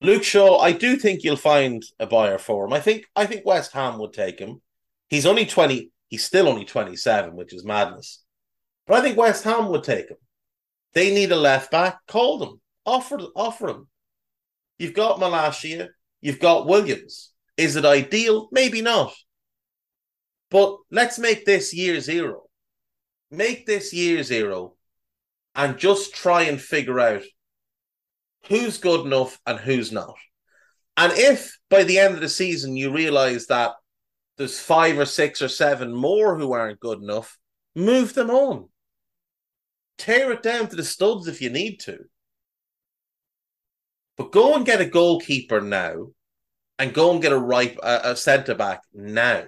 [0.00, 2.72] Luke Shaw, I do think you'll find a buyer for him.
[2.72, 4.60] I think I think West Ham would take him.
[5.08, 8.24] He's only 20, he's still only 27, which is madness.
[8.88, 10.16] But I think West Ham would take him.
[10.94, 11.98] They need a left back.
[12.08, 12.60] Call them.
[12.84, 13.88] Offer offer them.
[14.80, 15.90] You've got Malacia.
[16.20, 17.30] You've got Williams.
[17.56, 18.48] Is it ideal?
[18.50, 19.12] Maybe not.
[20.50, 22.44] But let's make this year zero.
[23.30, 24.74] Make this year zero
[25.54, 27.22] and just try and figure out
[28.48, 30.16] who's good enough and who's not.
[30.96, 33.72] And if by the end of the season you realize that
[34.36, 37.38] there's five or six or seven more who aren't good enough,
[37.74, 38.68] move them on.
[39.98, 41.98] Tear it down to the studs if you need to.
[44.16, 46.08] But go and get a goalkeeper now
[46.78, 49.44] and go and get a right a, a centre back now.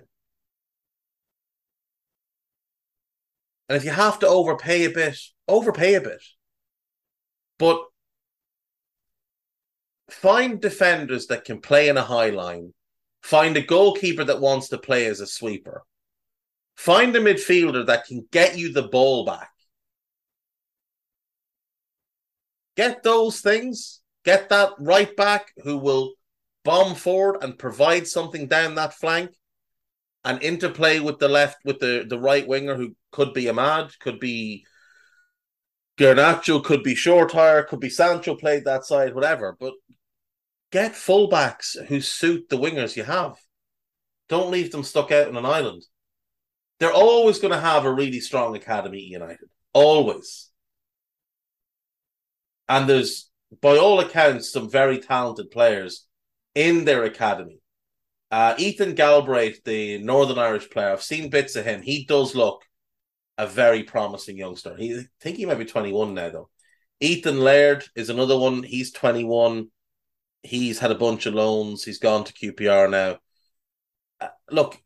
[3.70, 5.16] And if you have to overpay a bit,
[5.46, 6.20] overpay a bit.
[7.56, 7.80] But
[10.10, 12.74] find defenders that can play in a high line.
[13.22, 15.84] Find a goalkeeper that wants to play as a sweeper.
[16.76, 19.52] Find a midfielder that can get you the ball back.
[22.76, 24.00] Get those things.
[24.24, 26.14] Get that right back who will
[26.64, 29.30] bomb forward and provide something down that flank
[30.24, 34.20] and interplay with the left with the, the right winger who could be Amad, could
[34.20, 34.66] be
[35.98, 39.56] Garnacho, could be Shoretire, could be Sancho played that side, whatever.
[39.58, 39.74] But
[40.72, 43.36] get fullbacks who suit the wingers you have.
[44.28, 45.82] Don't leave them stuck out on an island.
[46.78, 49.48] They're always going to have a really strong academy United.
[49.72, 50.48] Always.
[52.68, 53.28] And there's,
[53.60, 56.06] by all accounts, some very talented players
[56.54, 57.59] in their academy.
[58.30, 61.82] Uh, Ethan Galbraith, the Northern Irish player, I've seen bits of him.
[61.82, 62.62] He does look
[63.36, 64.76] a very promising youngster.
[64.76, 66.50] He I think he might be 21 now, though.
[67.00, 68.62] Ethan Laird is another one.
[68.62, 69.68] He's 21.
[70.42, 71.82] He's had a bunch of loans.
[71.82, 73.18] He's gone to QPR now.
[74.20, 74.80] Uh, look,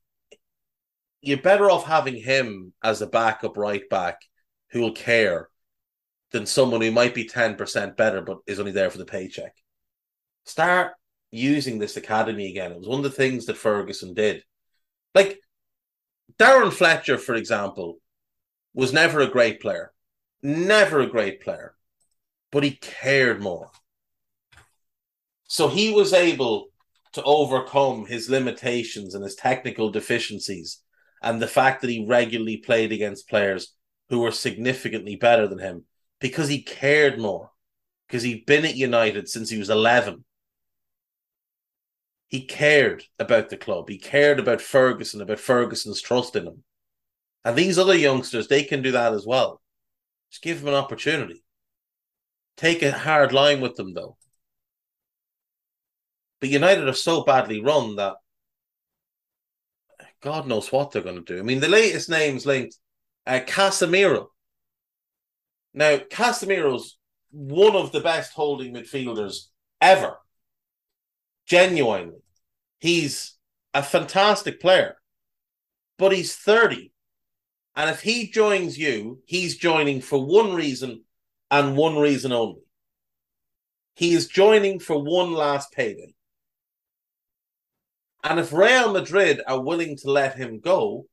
[1.21, 4.21] you're better off having him as a backup right back
[4.71, 5.49] who will care
[6.31, 9.55] than someone who might be 10% better but is only there for the paycheck.
[10.45, 10.93] Start
[11.35, 12.73] using this academy again.
[12.73, 14.43] It was one of the things that Ferguson did.
[15.15, 15.41] Like
[16.39, 17.99] Darren Fletcher, for example,
[18.73, 19.93] was never a great player,
[20.43, 21.75] never a great player,
[22.51, 23.71] but he cared more.
[25.47, 26.69] So he was able
[27.13, 30.81] to overcome his limitations and his technical deficiencies
[31.23, 33.75] and the fact that he regularly played against players
[34.09, 35.85] who were significantly better than him
[36.21, 37.51] because he cared more
[38.09, 40.24] because he'd been at United since he was 11
[42.29, 43.89] he cared about the club.
[43.89, 46.65] He cared about Ferguson, about Ferguson's trust in him.
[47.45, 49.61] And these other youngsters, they can do that as well.
[50.31, 51.45] Just give them an opportunity.
[52.57, 54.17] Take a hard line with them, though.
[56.41, 58.17] But United are so badly run that
[60.21, 61.39] God knows what they're going to do.
[61.39, 62.77] I mean, the latest names linked
[63.27, 64.29] uh, Casemiro.
[65.73, 66.99] Now, Casemiro's
[67.31, 69.49] one of the best holding midfielders
[69.81, 70.17] ever.
[71.47, 72.23] Genuinely.
[72.79, 73.37] He's
[73.73, 74.97] a fantastic player,
[75.99, 76.93] but he's 30.
[77.77, 81.03] And if he joins you, he's joining for one reason
[81.51, 82.63] and one reason only.
[83.95, 86.15] He is joining for one last payday.
[88.23, 91.07] And if Real Madrid are willing to let him go,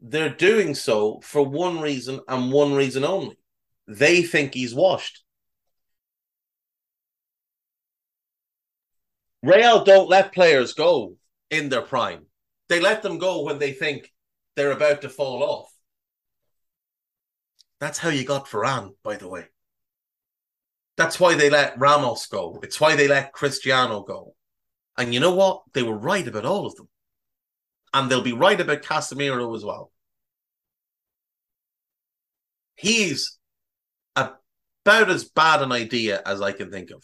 [0.00, 3.38] they're doing so for one reason and one reason only.
[3.86, 5.21] They think he's washed.
[9.42, 11.16] Real don't let players go
[11.50, 12.26] in their prime.
[12.68, 14.12] They let them go when they think
[14.56, 15.68] they're about to fall off.
[17.80, 19.46] That's how you got Varane, by the way.
[20.96, 22.60] That's why they let Ramos go.
[22.62, 24.34] It's why they let Cristiano go.
[24.96, 25.62] And you know what?
[25.72, 26.88] They were right about all of them.
[27.92, 29.90] And they'll be right about Casemiro as well.
[32.76, 33.38] He's
[34.14, 37.02] about as bad an idea as I can think of.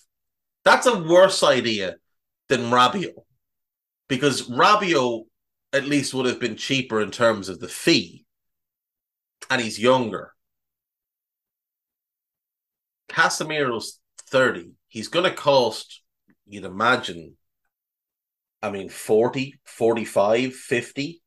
[0.65, 1.97] That's a worse idea
[2.49, 3.15] than Rabiot
[4.09, 5.25] because Rabiot
[5.73, 8.25] at least would have been cheaper in terms of the fee
[9.51, 10.33] and he's younger.
[13.09, 13.99] Casemiro's
[14.31, 14.73] 30.
[14.89, 16.03] He's going to cost,
[16.47, 17.37] you'd imagine,
[18.63, 21.23] I mean, 40, 45, 50.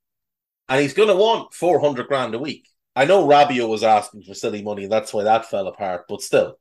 [0.70, 2.68] And he's going to want 400 grand a week.
[2.96, 6.06] I know Rabiot was asking for silly money, and that's why that fell apart.
[6.10, 6.58] But still,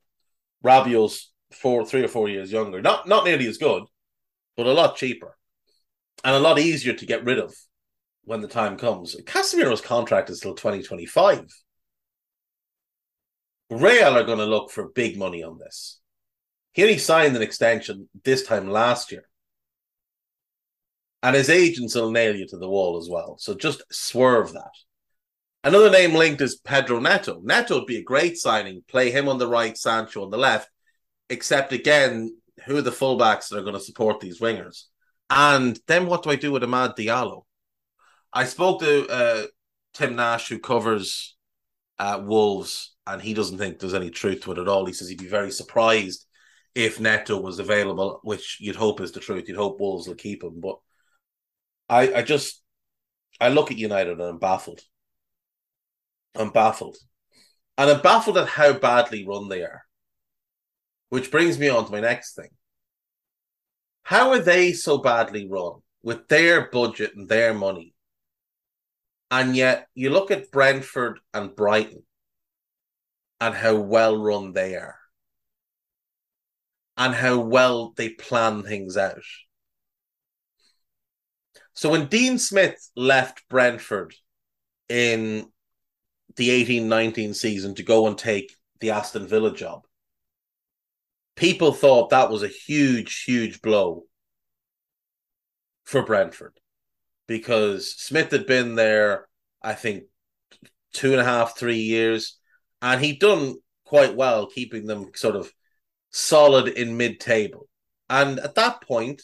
[0.65, 2.81] Rabiot's four, three or four years younger.
[2.81, 3.85] Not not nearly as good,
[4.57, 5.37] but a lot cheaper
[6.25, 7.55] and a lot easier to get rid of
[8.25, 9.17] when the time comes.
[9.25, 11.47] Casemiro's contract is till 2025.
[13.71, 16.01] Real are going to look for big money on this.
[16.73, 19.25] He only signed an extension this time last year.
[21.23, 23.37] And his agents will nail you to the wall as well.
[23.39, 24.73] So just swerve that.
[25.63, 27.41] Another name linked is Pedro Neto.
[27.43, 28.83] Neto would be a great signing.
[28.89, 30.71] Play him on the right, Sancho on the left.
[31.29, 32.35] Except again,
[32.65, 34.85] who are the fullbacks that are going to support these wingers?
[35.29, 37.45] And then what do I do with Amad Diallo?
[38.33, 39.43] I spoke to uh,
[39.95, 41.37] Tim Nash, who covers
[41.99, 44.87] uh, Wolves, and he doesn't think there's any truth to it at all.
[44.87, 46.27] He says he'd be very surprised
[46.75, 49.49] if Neto was available, which you'd hope is the truth.
[49.49, 50.61] You'd hope Wolves will keep him.
[50.61, 50.79] But
[51.89, 52.63] I, I just,
[53.41, 54.81] I look at United and I'm baffled.
[56.37, 56.97] I'm baffled.
[57.77, 59.83] And I'm baffled at how badly run they are.
[61.11, 62.51] Which brings me on to my next thing.
[64.03, 67.95] How are they so badly run with their budget and their money?
[69.31, 72.03] And yet you look at Brentford and Brighton
[73.41, 74.97] and how well run they are
[76.97, 79.23] and how well they plan things out.
[81.73, 84.15] So when Dean Smith left Brentford
[84.89, 85.51] in
[86.37, 89.87] the 18 19 season to go and take the Aston Villa job,
[91.41, 94.05] people thought that was a huge, huge blow
[95.85, 96.61] for Brentford
[97.27, 99.27] because Smith had been there,
[99.63, 100.05] I think,
[100.93, 102.39] two and a half, three years,
[102.83, 103.55] and he'd done
[103.87, 105.51] quite well keeping them sort of
[106.11, 107.69] solid in mid table.
[108.11, 109.23] And at that point,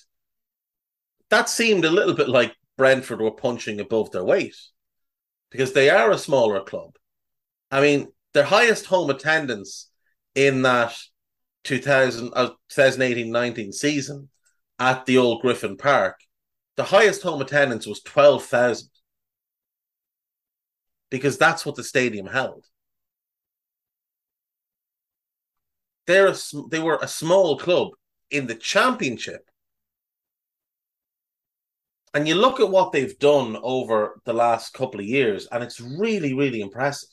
[1.29, 4.57] that seemed a little bit like Brentford were punching above their weight
[5.51, 6.97] because they are a smaller club.
[7.71, 9.91] I mean, their highest home attendance
[10.35, 10.97] in that
[11.67, 14.29] 2000, uh, 2018 19 season
[14.79, 16.17] at the old Griffin Park
[16.77, 18.89] the highest home attendance was 12,000
[21.11, 22.67] because that's what the stadium held.
[26.07, 26.37] They're a,
[26.71, 27.89] they were a small club
[28.31, 29.49] in the championship.
[32.14, 35.81] And you look at what they've done over the last couple of years, and it's
[35.81, 37.11] really, really impressive.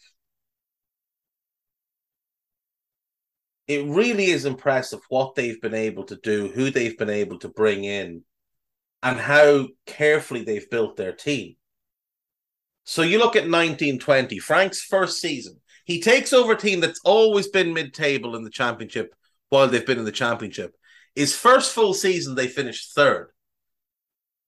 [3.68, 7.50] It really is impressive what they've been able to do, who they've been able to
[7.50, 8.24] bring in,
[9.02, 11.56] and how carefully they've built their team.
[12.84, 15.62] So you look at 1920, Frank's first season.
[15.86, 19.14] He takes over a team that's always been mid table in the championship
[19.50, 20.74] while they've been in the championship.
[21.16, 23.30] His first full season, they finished third.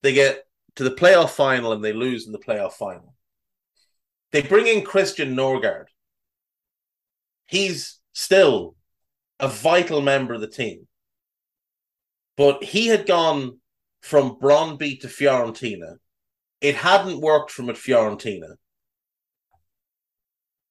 [0.02, 0.44] They get
[0.76, 3.14] to the playoff final and they lose in the playoff final.
[4.32, 5.86] They bring in Christian Nørgaard.
[7.46, 8.75] He's still
[9.38, 10.86] a vital member of the team.
[12.36, 13.58] But he had gone
[14.00, 15.96] from Brøndby to Fiorentina.
[16.60, 18.56] It hadn't worked from at Fiorentina.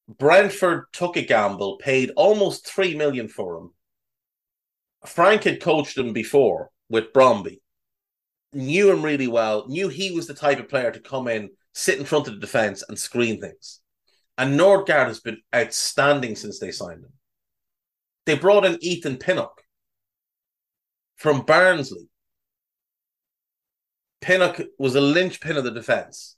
[0.07, 3.71] Brentford took a gamble, paid almost three million for him.
[5.05, 7.59] Frank had coached him before with Brøndby,
[8.53, 11.99] knew him really well, knew he was the type of player to come in, sit
[11.99, 13.81] in front of the defense, and screen things.
[14.37, 17.13] And Nørgaard has been outstanding since they signed him.
[18.25, 19.61] They brought in Ethan Pinnock
[21.15, 22.09] from Barnsley.
[24.21, 26.35] Pinnock was a linchpin of the defense.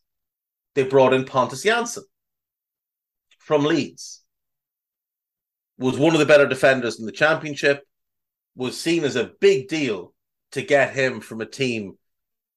[0.75, 2.03] They brought in Pontus Jansson
[3.39, 4.23] from Leeds.
[5.77, 7.83] Was one of the better defenders in the championship.
[8.55, 10.13] Was seen as a big deal
[10.51, 11.97] to get him from a team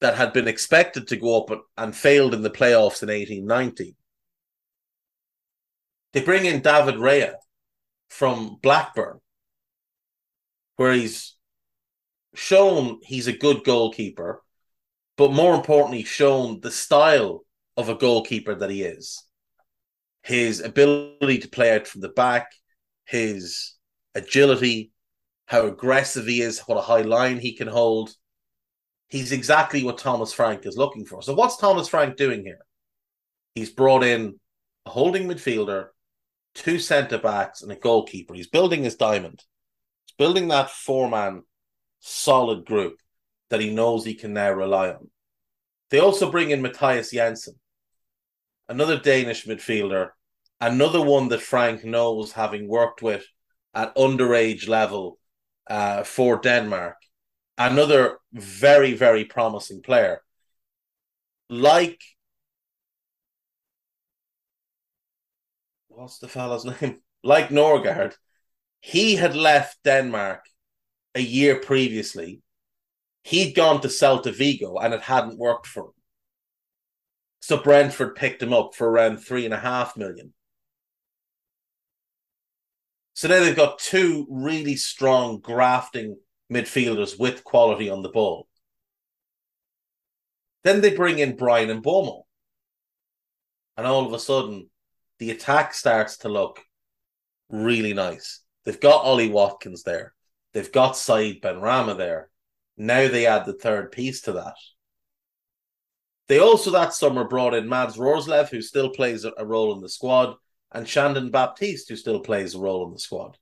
[0.00, 3.94] that had been expected to go up and failed in the playoffs in 1890.
[6.12, 7.34] They bring in David Raya
[8.10, 9.20] from Blackburn,
[10.76, 11.36] where he's
[12.34, 14.42] shown he's a good goalkeeper
[15.20, 17.44] but more importantly, shown the style
[17.76, 19.22] of a goalkeeper that he is.
[20.22, 22.50] His ability to play out from the back,
[23.04, 23.74] his
[24.14, 24.92] agility,
[25.44, 28.14] how aggressive he is, what a high line he can hold.
[29.08, 31.22] He's exactly what Thomas Frank is looking for.
[31.22, 32.64] So, what's Thomas Frank doing here?
[33.54, 34.40] He's brought in
[34.86, 35.88] a holding midfielder,
[36.54, 38.34] two centre backs, and a goalkeeper.
[38.34, 39.44] He's building his diamond.
[40.06, 41.42] He's building that four man
[42.00, 42.98] solid group
[43.50, 45.10] that he knows he can now rely on.
[45.90, 47.54] They also bring in Mathias Jensen,
[48.68, 50.10] another Danish midfielder,
[50.60, 53.24] another one that Frank knows having worked with
[53.74, 55.18] at underage level
[55.68, 56.96] uh, for Denmark,
[57.58, 60.22] another very, very promising player.
[61.48, 62.00] Like,
[66.00, 67.00] what's the fellow's name?
[67.22, 68.14] Like Nørgaard,
[68.80, 70.46] he had left Denmark
[71.14, 72.42] a year previously
[73.22, 75.92] He'd gone to Celta Vigo and it hadn't worked for him.
[77.40, 80.32] So Brentford picked him up for around three and a half million.
[83.14, 86.16] So now they've got two really strong grafting
[86.50, 88.48] midfielders with quality on the ball.
[90.64, 92.22] Then they bring in Bryan and Mbeumo.
[93.76, 94.69] And all of a sudden,
[95.20, 96.60] the attack starts to look
[97.50, 98.40] really nice.
[98.64, 100.14] They've got Ollie Watkins there.
[100.54, 102.30] They've got Saeed Said Benrahma there.
[102.78, 104.54] Now they add the third piece to that.
[106.28, 109.88] They also that summer brought in Mads Roerslev, who still plays a role in the
[109.90, 110.36] squad,
[110.72, 113.36] and Shandon Baptiste, who still plays a role in the squad.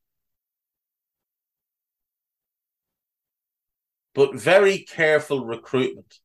[4.15, 6.19] But very careful recruitment,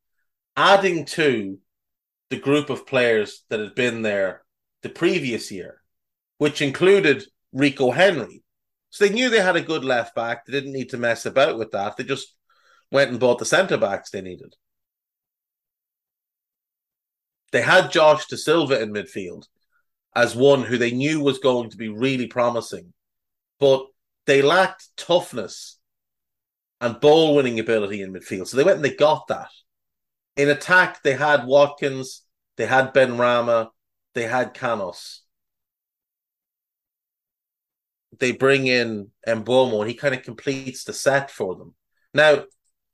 [0.58, 1.60] adding to
[2.32, 4.44] the group of players that had been there
[4.84, 5.82] the previous year,
[6.38, 8.44] which included Rico Henry.
[8.90, 10.46] So they knew they had a good left back.
[10.46, 11.98] They didn't need to mess about with that.
[11.98, 12.36] They just
[12.92, 14.56] went and bought the centre backs they needed.
[17.52, 19.46] They had Josh Dasilva in midfield
[20.16, 22.94] as one who they knew was going to be really promising,
[23.60, 23.86] but
[24.26, 25.80] they lacked toughness
[26.82, 28.48] and ball winning ability in midfield.
[28.48, 29.50] So they went and they got that.
[30.36, 32.24] In attack, they had Watkins,
[32.58, 33.70] they had Benrahma,
[34.14, 35.22] they had Canos.
[38.20, 41.74] They bring in Mbeumo and he kind of completes the set for them.
[42.14, 42.44] Now,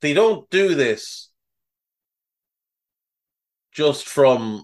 [0.01, 1.29] they don't do this
[3.71, 4.63] just from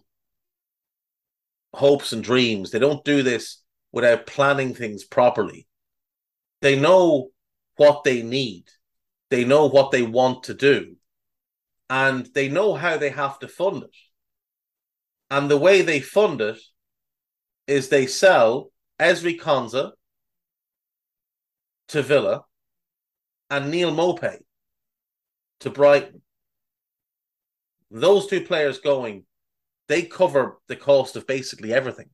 [1.73, 2.71] hopes and dreams.
[2.71, 5.67] They don't do this without planning things properly.
[6.61, 7.29] They know
[7.77, 8.65] what they need,
[9.29, 10.95] they know what they want to do,
[11.89, 13.95] and they know how they have to fund it.
[15.35, 16.57] And the way they fund it
[17.67, 19.91] is they sell Ezri Konsa
[21.89, 22.45] to Villa
[23.49, 24.37] and Neal Maupay
[25.59, 26.21] to Brighton
[27.91, 29.25] those two players going,
[29.89, 32.09] they cover the cost of basically everything.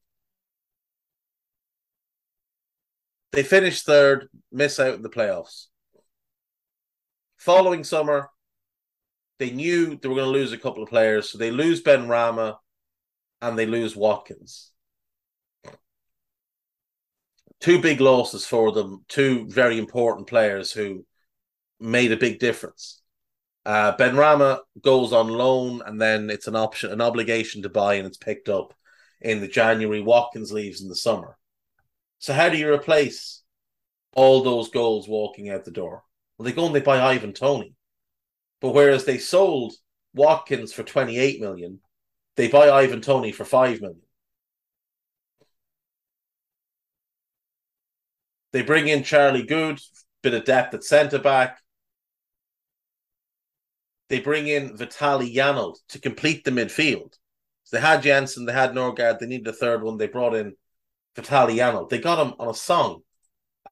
[3.33, 5.67] They finish third, miss out in the playoffs.
[7.37, 8.31] Following summer,
[9.37, 12.55] they knew they were going to lose a couple of players, so they lose Benrahma
[13.41, 14.71] and they lose Watkins.
[17.59, 21.05] Two big losses for them, two very important players who
[21.79, 23.01] made a big difference.
[23.65, 28.07] Uh, Benrahma goes on loan, and then it's an option, an obligation to buy, and
[28.07, 28.73] it's picked up
[29.21, 30.01] in the January.
[30.01, 31.37] Watkins leaves in the summer.
[32.19, 33.43] So how do you replace
[34.15, 36.03] all those goals walking out the door?
[36.37, 37.75] Well, they go and they buy Ivan Toney,
[38.61, 39.73] But whereas they sold
[40.13, 41.81] Watkins for 28 million,
[42.41, 44.01] they buy Ivan Toney for 5 million.
[48.51, 49.79] They bring in Charlie Goode,
[50.23, 51.59] bit of depth at centre back.
[54.09, 57.13] They bring in Vitaly Janelt to complete the midfield.
[57.63, 59.97] So they had Jensen, they had Nørgaard, they needed a third one.
[59.97, 60.55] They brought in
[61.15, 61.89] Vitaly Janelt.
[61.89, 63.03] They got him on a song.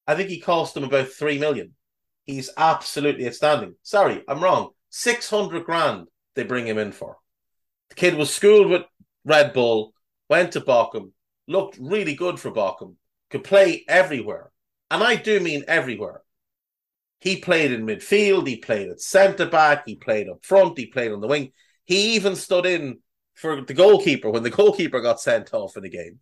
[0.06, 1.74] I think he cost them about three million.
[2.26, 3.78] He's absolutely outstanding.
[3.82, 4.70] Sorry, I'm wrong.
[4.92, 6.06] 600 grand
[6.36, 7.18] they bring him in for.
[7.90, 8.84] The kid was schooled with
[9.26, 9.94] Red Bull,
[10.30, 11.12] went to Bochum,
[11.48, 12.96] looked really good for Bochum,
[13.30, 14.52] could play everywhere.
[14.92, 16.22] And I do mean everywhere.
[17.20, 21.12] He played in midfield, he played at centre back, he played up front, he played
[21.12, 21.52] on the wing.
[21.86, 23.00] He even stood in
[23.36, 26.20] for the goalkeeper when the goalkeeper got sent off in the game.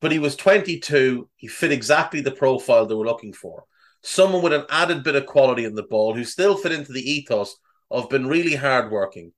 [0.00, 1.28] But he was 22.
[1.36, 3.64] He fit exactly the profile they were looking for.
[4.02, 7.08] Someone with an added bit of quality in the ball who still fit into the
[7.08, 7.56] ethos
[7.90, 9.32] of been really hardworking,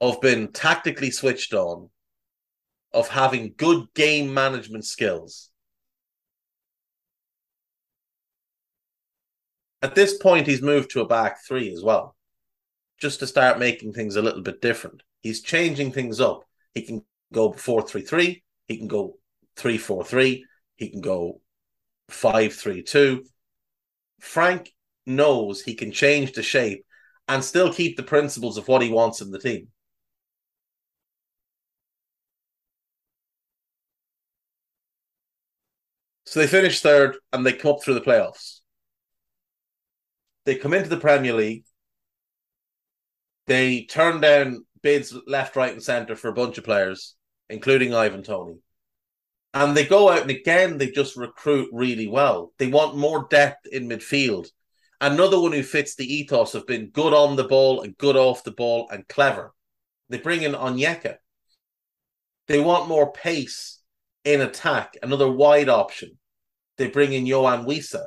[0.00, 1.90] of been tactically switched on,
[2.92, 5.50] of having good game management skills
[9.82, 12.14] At this point, he's moved to a back three as well,
[12.98, 15.02] just to start making things a little bit different.
[15.22, 16.44] He's changing things up.
[16.74, 18.42] He can go four three three.
[18.68, 19.18] He can go
[19.56, 20.44] three four three.
[20.76, 21.40] He can go
[22.10, 23.24] five three two.
[24.20, 24.70] Frank
[25.06, 26.84] knows he can change the shape
[27.28, 29.68] and still keep the principles of what he wants in the team.
[36.26, 38.60] So they finish third and they come up through the playoffs.
[40.44, 41.64] They come into the Premier League.
[43.46, 47.16] They turn down bids left, right, and centre for a bunch of players,
[47.48, 48.58] including Ivan Toney.
[49.52, 52.52] And they go out and again, they just recruit really well.
[52.58, 54.48] They want more depth in midfield.
[55.00, 58.44] Another one who fits the ethos of being good on the ball and good off
[58.44, 59.54] the ball and clever.
[60.10, 61.16] They bring in Onyeka.
[62.48, 63.80] They want more pace
[64.24, 66.18] in attack, another wide option.
[66.76, 68.06] They bring in Yoane Wissa.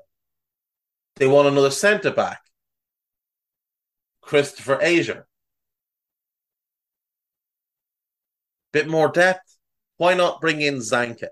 [1.16, 2.42] They want another centre back,
[4.24, 5.24] Kristoffer Ajer.
[8.72, 9.58] Bit more depth.
[9.98, 11.28] Why not bring in Zanka?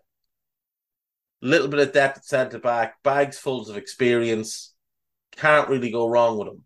[1.42, 4.71] Little bit of depth at centre back, bags full of experience.
[5.42, 6.64] Can't really go wrong with them.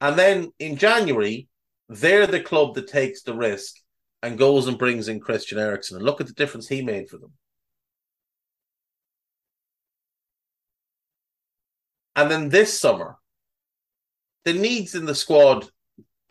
[0.00, 1.48] And then in January,
[1.90, 3.74] they're the club that takes the risk
[4.22, 5.98] and goes and brings in Christian Eriksen.
[5.98, 7.32] And look at the difference he made for them.
[12.16, 13.18] And then this summer,
[14.46, 15.68] the needs in the squad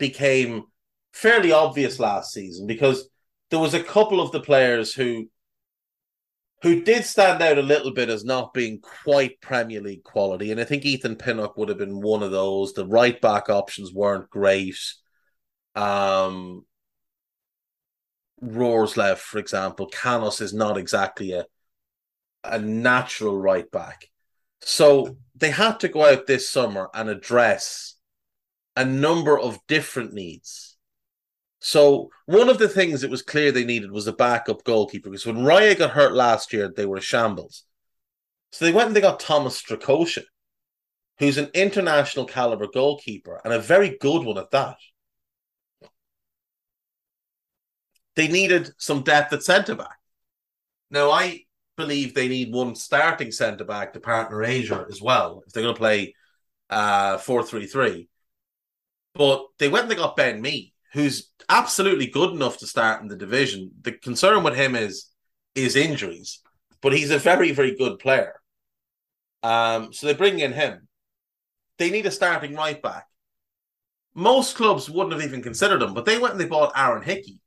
[0.00, 0.64] became
[1.12, 3.08] fairly obvious last season because
[3.50, 5.28] there was a couple of the players who
[6.62, 10.52] who did stand out a little bit as not being quite Premier League quality.
[10.52, 12.72] And I think Ethan Pinnock would have been one of those.
[12.72, 14.78] The right back options weren't great.
[15.74, 16.64] Um,
[18.42, 21.46] Roerslev, for example, Canos is not exactly a
[22.44, 24.08] a natural right back.
[24.60, 27.94] So they had to go out this summer and address
[28.76, 30.71] a number of different needs.
[31.64, 35.24] So one of the things it was clear they needed was a backup goalkeeper because
[35.24, 37.62] when Raya got hurt last year, they were a shambles.
[38.50, 40.24] So they went and they got Thomas Strakosha,
[41.20, 44.76] who's an international caliber goalkeeper and a very good one at that.
[48.16, 49.98] They needed some depth at centre back.
[50.90, 51.44] Now I
[51.76, 55.76] believe they need one starting centre back to partner Ajer as well if they're going
[55.76, 56.16] to play
[56.70, 58.08] uh, four three three.
[59.14, 63.08] But they went and they got Ben Mee, who's absolutely good enough to start in
[63.08, 63.70] the division.
[63.82, 65.08] The concern with him is
[65.54, 66.40] is injuries,
[66.80, 68.34] but he's a very very good player.
[69.42, 70.88] Um, so they bring in him.
[71.78, 73.06] They need a starting right back.
[74.14, 77.40] Most clubs wouldn't have even considered him, but they went and they bought Aaron Hickey,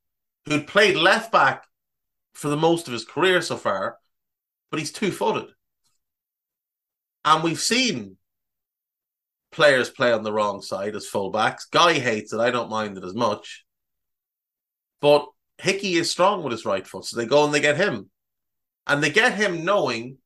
[0.46, 1.66] who'd played left back
[2.34, 3.98] for the most of his career so far,
[4.72, 5.52] but he's two footed.
[7.24, 8.18] And we've seen
[9.52, 11.70] players play on the wrong side as fullbacks.
[11.72, 12.40] Guy hates it.
[12.40, 13.65] I don't mind it as much.
[15.06, 15.28] But
[15.60, 18.10] Hickey is strong with his right foot, so they go and they get him.
[18.88, 20.18] And they get him knowing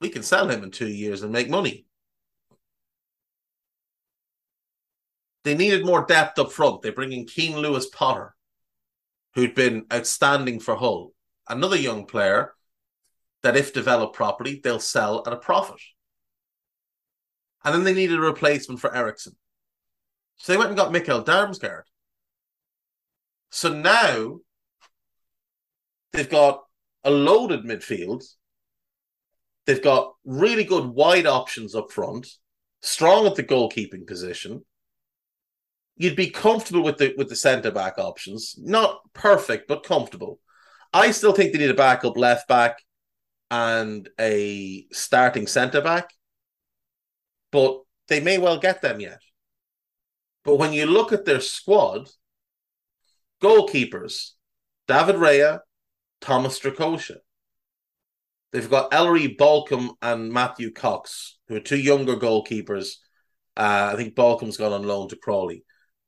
[0.00, 1.84] we can sell him in two years and make money.
[5.42, 6.82] They needed more depth up front.
[6.82, 8.36] They bring in Keane Lewis Potter,
[9.34, 11.10] who'd been outstanding for Hull.
[11.48, 12.54] Another young player
[13.42, 15.80] that, if developed properly, they'll sell at a profit.
[17.64, 19.34] And then they needed a replacement for Eriksen.
[20.36, 21.82] So they went and got Mikkel Damsgaard.
[23.50, 24.40] So now
[26.12, 26.64] they've got
[27.04, 28.24] a loaded midfield.
[29.66, 32.26] They've got really good wide options up front,
[32.80, 34.64] strong at the goalkeeping position.
[35.96, 38.54] You'd be comfortable with the with the centre back options.
[38.58, 40.38] Not perfect, but comfortable.
[40.92, 42.82] I still think they need a backup left back
[43.50, 46.10] and a starting centre back,
[47.50, 49.20] but they may well get them yet.
[50.44, 52.08] But when you look at their squad,
[53.42, 54.30] goalkeepers,
[54.86, 55.60] David Raya,
[56.20, 57.16] Thomas Strakosha.
[58.52, 62.94] They've got Ellery Balcombe and Matthew Cox, who are two younger goalkeepers.
[63.56, 65.64] Uh, I think Balcombe's gone on loan to Crawley.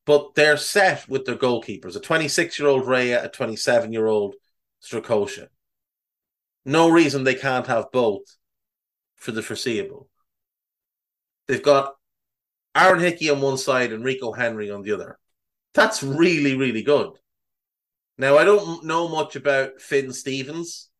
[0.06, 4.34] But they're set with their goalkeepers a 26 year old Raya, a 27 year old
[4.82, 5.48] Strakosha.
[6.64, 8.22] No reason they can't have both
[9.16, 10.08] for the foreseeable.
[11.46, 11.94] They've got
[12.74, 15.19] Aaron Hickey on one side and Rico Henry on the other.
[15.74, 17.12] That's really, really good.
[18.18, 20.90] Now, I don't know much about Finn Stevens,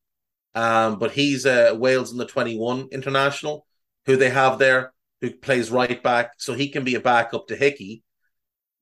[0.55, 3.67] um, but he's a Wales in the 21 international
[4.07, 7.57] who they have there, who plays right back, so he can be a backup to
[7.57, 8.03] Hickey.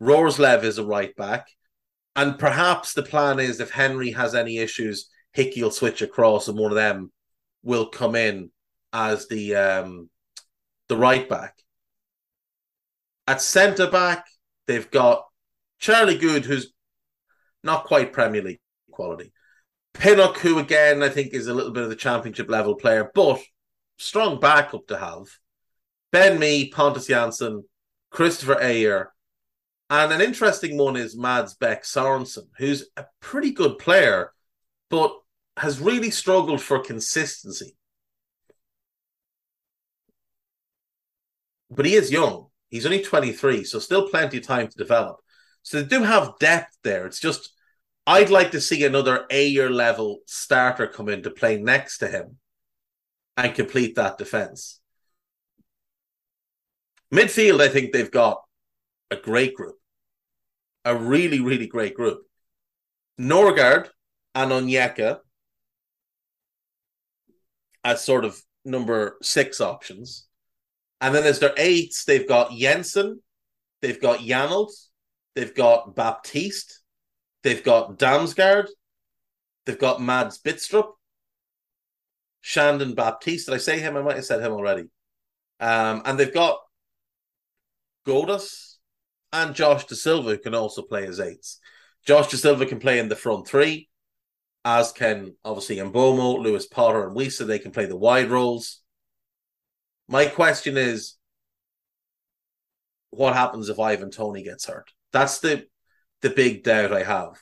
[0.00, 1.48] Roerslev is a right back.
[2.14, 6.58] And perhaps the plan is if Henry has any issues, Hickey will switch across, and
[6.58, 7.12] one of them
[7.62, 8.50] will come in
[8.92, 10.10] as the um,
[10.88, 11.54] the right back.
[13.26, 14.26] At centre back,
[14.66, 15.27] they've got
[15.78, 16.72] Charlie Goode, who's
[17.62, 18.60] not quite Premier League
[18.90, 19.32] quality.
[19.94, 23.40] Pinnock, who again I think is a little bit of the championship level player, but
[23.96, 25.26] strong backup to have.
[26.12, 27.62] Ben Mee, Pontus Jansson,
[28.12, 29.06] Kristoffer Ajer,
[29.90, 34.32] and an interesting one is Mads Bech Sorensen, who's a pretty good player,
[34.90, 35.14] but
[35.56, 37.76] has really struggled for consistency.
[41.70, 42.46] But he is young.
[42.68, 45.20] He's only 23, so still plenty of time to develop.
[45.68, 47.04] So they do have depth there.
[47.04, 47.50] It's just
[48.06, 52.38] I'd like to see another Ajer level starter come in to play next to him
[53.36, 54.80] and complete that defense.
[57.12, 58.40] Midfield, I think they've got
[59.10, 59.76] a great group.
[60.86, 62.22] A really, really great group.
[63.20, 63.88] Nørgaard
[64.34, 65.18] and Onyeka
[67.84, 70.26] as sort of number six options.
[71.02, 73.20] And then as their eights, they've got Jensen,
[73.82, 74.70] they've got Janelt,
[75.38, 76.80] they've got Baptiste,
[77.44, 78.66] they've got Damsgaard,
[79.64, 80.88] they've got Mads Bidstrup.
[82.40, 83.46] Shandon Baptiste.
[83.46, 83.96] Did I say him?
[83.96, 84.84] I might have said him already.
[85.60, 86.58] Um, and they've got
[88.06, 88.76] Ghoddos,
[89.32, 91.60] and Josh Dasilva who can also play as eights.
[92.04, 93.88] Josh Dasilva can play in the front three,
[94.64, 97.46] as can obviously Mbeumo, Lewis Potter, and Wissa.
[97.46, 98.80] They can play the wide roles.
[100.08, 101.16] My question is,
[103.10, 104.90] what happens if Ivan Toney gets hurt?
[105.12, 105.66] That's the
[106.22, 107.40] the big doubt I have.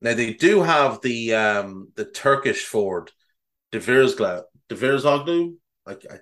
[0.00, 3.10] Now they do have the um the Turkish forward,
[3.72, 5.54] Devirzgla, Devirzoglu,
[5.86, 6.18] like I,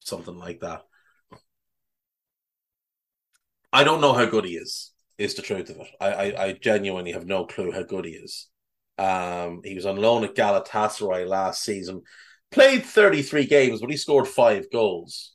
[0.00, 0.82] something like that.
[3.72, 4.92] I don't know how good he is.
[5.18, 5.88] Is the truth of it.
[6.00, 8.48] I, I, I genuinely have no clue how good he is.
[8.96, 12.02] Um, he was on loan at Galatasaray last season,
[12.50, 15.34] played 33 games, but he scored five goals.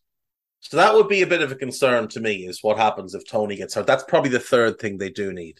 [0.70, 3.28] So that would be a bit of a concern to me is what happens if
[3.28, 3.86] Toney gets hurt.
[3.86, 5.59] That's probably the third thing they do need.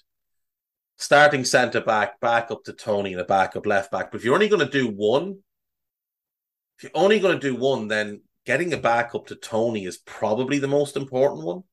[0.98, 4.12] Starting centre back, back up to Toney and a backup left back.
[4.12, 5.44] But if you're only going to do one,
[6.78, 10.58] if you're only going to do one, then getting a backup to Toney is probably
[10.58, 11.64] the most important one.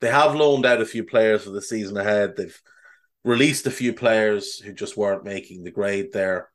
[0.00, 2.34] They have loaned out a few players for the season ahead.
[2.34, 2.62] They've
[3.24, 6.50] released a few players who just weren't making the grade there.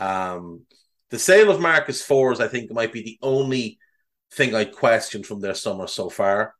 [0.00, 0.62] Um,
[1.10, 3.78] the sale of Marcus Forss, I think, might be the only
[4.32, 6.54] thing I question from their summer so far.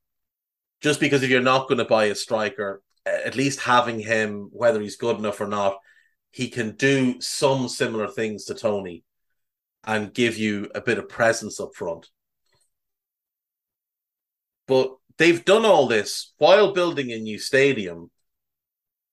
[0.80, 4.80] Just because if you're not going to buy a striker, at least having him, whether
[4.80, 5.78] he's good enough or not,
[6.30, 9.04] he can do some similar things to Toney
[9.84, 12.08] and give you a bit of presence up front.
[14.66, 18.10] But they've done all this while building a new stadium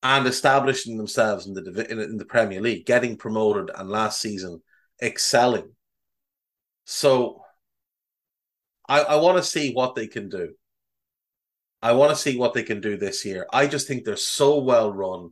[0.04, 4.62] and establishing themselves in the in the Premier League, getting promoted, and last season
[5.02, 5.72] excelling.
[6.86, 7.42] So,
[8.88, 10.54] I I want to see what they can do.
[11.82, 13.46] I want to see what they can do this year.
[13.54, 15.32] I just think they're so well run.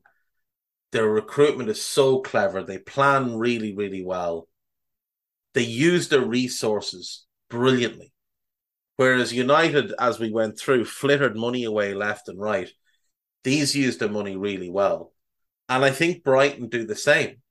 [0.92, 2.64] Their recruitment is so clever.
[2.64, 4.48] They plan really, really well.
[5.54, 8.14] They use their resources brilliantly.
[8.98, 12.70] Whereas United, as we went through, flittered money away left and right.
[13.44, 15.12] These used their money really well.
[15.70, 17.43] And I think Brighton do the same.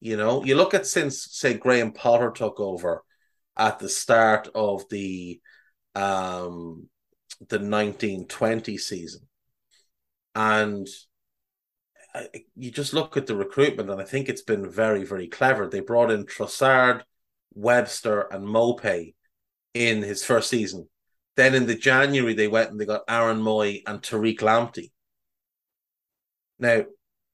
[0.00, 3.02] You know, you look at since, say, Graham Potter took over
[3.56, 5.40] at the start of the
[5.94, 6.88] um
[7.40, 9.22] the 1920 season.
[10.34, 10.86] And
[12.56, 15.68] you just look at the recruitment, and I think it's been very, very clever.
[15.68, 17.02] They brought in Trossard,
[17.54, 19.14] Webster, and Maupay
[19.74, 20.88] in his first season.
[21.36, 24.90] Then in the January, they went and they got Aaron Mooy and Tariq Lamptey.
[26.58, 26.84] Now,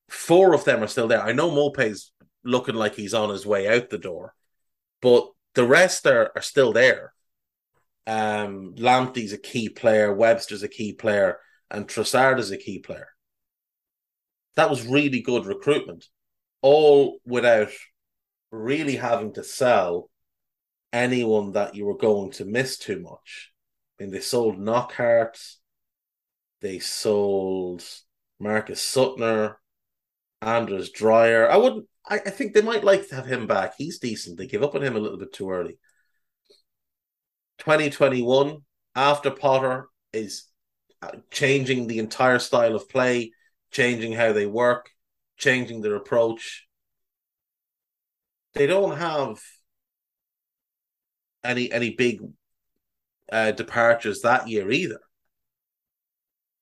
[0.09, 1.23] four of them are still there.
[1.23, 2.13] I know Maupay's
[2.47, 4.35] looking like he's on his way out the door,
[5.03, 7.13] but the rest are, are still there.
[8.07, 11.39] Um, Lamptey's a key player, Webster's a key player,
[11.71, 13.09] and Trossard is a key player.
[14.55, 16.07] That was really good recruitment,
[16.63, 17.71] all without
[18.51, 20.09] really having to sell
[20.93, 23.53] anyone that you were going to miss too much.
[23.99, 25.39] I mean, they sold Knockaert,
[26.61, 27.85] they sold
[28.39, 29.57] Markus Suttner,
[30.41, 31.51] Anders Dreyer.
[31.51, 31.87] I wouldn't.
[32.09, 33.75] I, I think they might like to have him back.
[33.77, 34.39] He's decent.
[34.39, 35.79] They give up on him a little bit too early.
[37.59, 38.59] 2021
[38.95, 40.45] after Potter is
[41.03, 43.33] uh, changing the entire style of play,
[43.71, 44.91] changing how they work,
[45.37, 46.67] changing their approach.
[48.55, 49.39] They don't have
[51.45, 52.21] any any big
[53.31, 55.01] uh, departures that year either.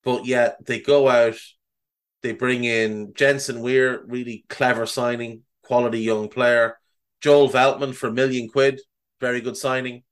[0.03, 1.39] But yet they go out,
[2.25, 6.79] they bring in Jensen Weir, really clever signing, quality young player.
[7.21, 8.81] Joel Veltman for a million quid,
[9.21, 10.03] very good signing.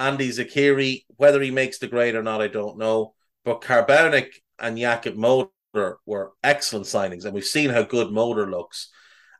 [0.00, 3.14] Andi Zeqiri, whether he makes the grade or not, I don't know.
[3.44, 8.90] But Karbownik and Jakub Moder were excellent signings, and we've seen how good Moder looks.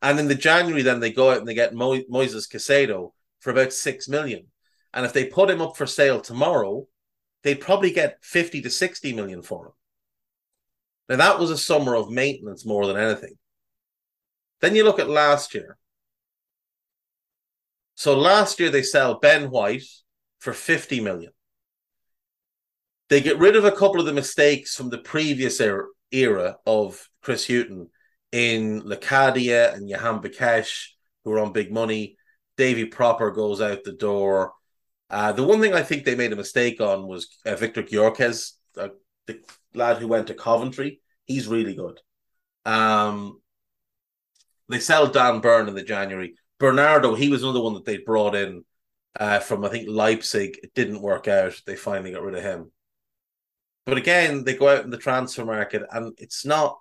[0.03, 3.51] And in the January, then they go out and they get Mo- Moises Caicedo, for
[3.51, 4.47] about six million.
[4.93, 6.87] And if they put him up for sale tomorrow,
[7.43, 9.73] they'd probably get 50 to 60 million for him.
[11.09, 13.35] Now, that was a summer of maintenance more than anything.
[14.61, 15.77] Then you look at last year.
[17.95, 19.85] So last year they sell Ben White
[20.39, 21.33] for 50 million.
[23.09, 27.09] They get rid of a couple of the mistakes from the previous era, era of
[27.23, 27.91] Chris Hughton
[28.33, 30.89] in Locadia and Jahanbakhsh,
[31.23, 32.17] who were on big money.
[32.57, 34.53] Davy Pröpper goes out the door.
[35.11, 38.53] Uh, the one thing I think they made a mistake on was uh, Viktor Gyökeres,
[38.79, 38.89] uh,
[39.27, 39.41] the
[39.75, 41.01] lad who went to Coventry.
[41.25, 42.01] He's really good.
[42.65, 43.41] Um,
[44.69, 46.35] they sell Dan Burn in the January.
[46.59, 48.65] Bernardo, he was another one that they brought in
[49.19, 50.59] uh, from I think Leipzig.
[50.63, 51.61] It didn't work out.
[51.67, 52.71] They finally got rid of him.
[53.87, 56.79] But again, they go out in the transfer market, and it's not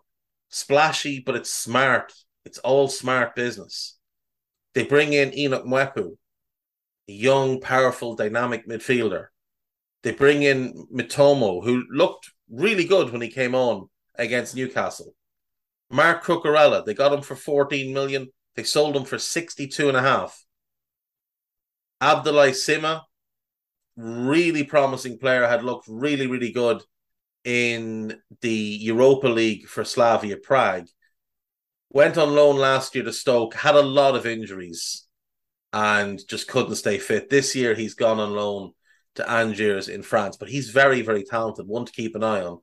[0.50, 2.14] splashy, but it's smart.
[2.46, 3.98] It's all smart business.
[4.74, 6.16] They bring in Enoch Mwepu,
[7.10, 9.28] a young, powerful, dynamic midfielder.
[10.04, 15.14] They bring in Mitoma, who looked really good when he came on against Newcastle.
[15.90, 18.30] Marc Cucurella, they got him for 14 million.
[18.56, 20.44] They sold him for 62 and a half.
[22.02, 23.02] Abdallah Sima,
[23.96, 26.82] really promising player, had looked really, really good
[27.44, 28.50] in the
[28.82, 30.88] Europa League for Slavia Prague.
[31.90, 35.06] Went on loan last year to Stoke, had a lot of injuries
[35.72, 37.30] and just couldn't stay fit.
[37.30, 38.72] This year he's gone on loan
[39.16, 42.60] to Angers in France, but he's very, very talented, one to keep an eye on.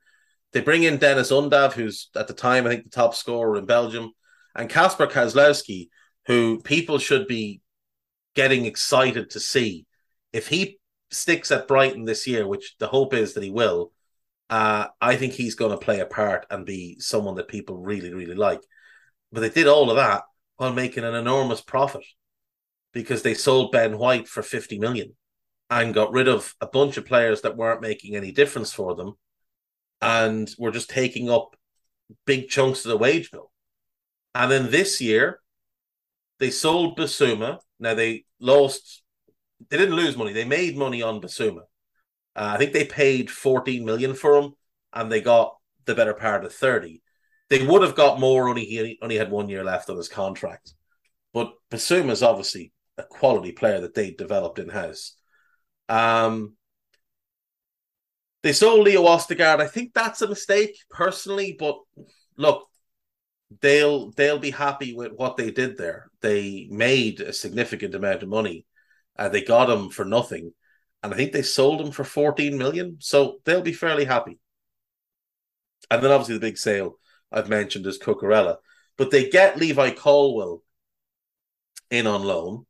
[0.52, 3.66] They bring in Deniz Undav, who's at the time, I think, the top scorer in
[3.66, 4.12] Belgium,
[4.54, 5.88] and Kacper Kozlowski,
[6.26, 7.60] who people should be
[8.34, 9.86] getting excited to see.
[10.32, 10.78] If he
[11.10, 13.92] sticks at Brighton this year, which the hope is that he will,
[14.48, 18.12] uh, I think he's going to play a part and be someone that people really,
[18.12, 18.60] really like.
[19.30, 20.24] But they did all of that
[20.56, 22.04] while making an enormous profit
[22.92, 25.14] because they sold Ben White for 50 million
[25.70, 29.14] and got rid of a bunch of players that weren't making any difference for them
[30.00, 31.56] and were just taking up
[32.26, 33.52] big chunks of the wage bill.
[34.34, 35.40] And then this year,
[36.40, 37.60] they sold Bissouma.
[37.78, 39.02] Now they lost,
[39.68, 40.32] they didn't lose money.
[40.32, 41.62] They made money on Bissouma.
[42.34, 44.52] Uh, I think they paid 14 million for him
[44.92, 47.02] and they got the better part of 30.
[47.48, 50.74] They would have got more only he only had one year left on his contract.
[51.32, 55.16] But Bissouma is obviously a quality player that they developed in house.
[55.90, 56.54] Um,
[58.42, 59.60] they sold Leo Ostigard.
[59.60, 61.78] I think that's a mistake personally, but
[62.36, 62.68] look,
[63.60, 66.10] they'll they'll be happy with what they did there.
[66.20, 68.66] They made a significant amount of money.
[69.18, 70.54] Uh, they got him for nothing,
[71.02, 72.96] and I think they sold him for fourteen million.
[73.00, 74.38] So they'll be fairly happy.
[75.90, 76.98] And then obviously the big sale
[77.32, 78.58] I've mentioned is Cucurella,
[78.96, 80.62] but they get Levi Colwill
[81.90, 82.64] in on loan.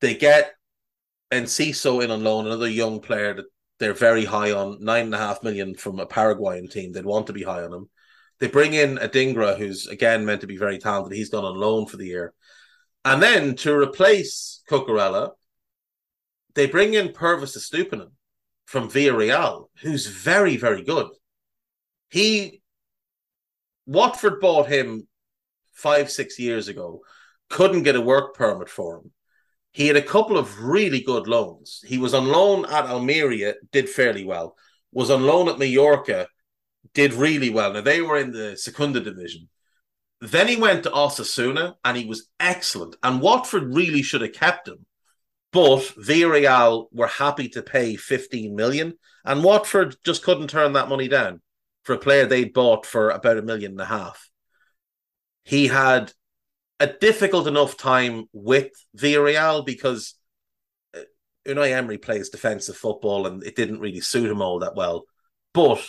[0.00, 0.53] They get
[1.34, 3.46] Enciso in on loan, another young player that
[3.78, 6.92] they're very high on, nine and a half million from a Paraguayan team.
[6.92, 7.90] They'd want to be high on him.
[8.40, 11.16] They bring in Adingra, who's again meant to be very talented.
[11.16, 12.34] He's gone on loan for the year.
[13.04, 15.32] And then to replace Cucurella,
[16.54, 18.10] they bring in Pervis Estupiñán
[18.66, 21.08] from Villarreal, who's very, very good.
[22.10, 22.62] He
[23.86, 25.06] Watford bought him
[25.72, 27.02] five, six years ago,
[27.50, 29.12] couldn't get a work permit for him.
[29.74, 31.82] He had a couple of really good loans.
[31.84, 34.56] He was on loan at Almeria, did fairly well.
[34.92, 36.28] Was on loan at Mallorca,
[36.94, 37.72] did really well.
[37.72, 39.48] Now they were in the Segunda division.
[40.20, 42.94] Then he went to Osasuna and he was excellent.
[43.02, 44.86] And Watford really should have kept him.
[45.50, 48.94] But Villarreal were happy to pay 15 million.
[49.24, 51.40] And Watford just couldn't turn that money down
[51.82, 54.30] for a player they'd bought for about a million and a half.
[55.42, 56.12] He had
[56.80, 60.14] a difficult enough time with Villarreal because
[60.96, 61.00] uh,
[61.46, 65.04] Unai Emery plays defensive football and it didn't really suit him all that well.
[65.52, 65.84] But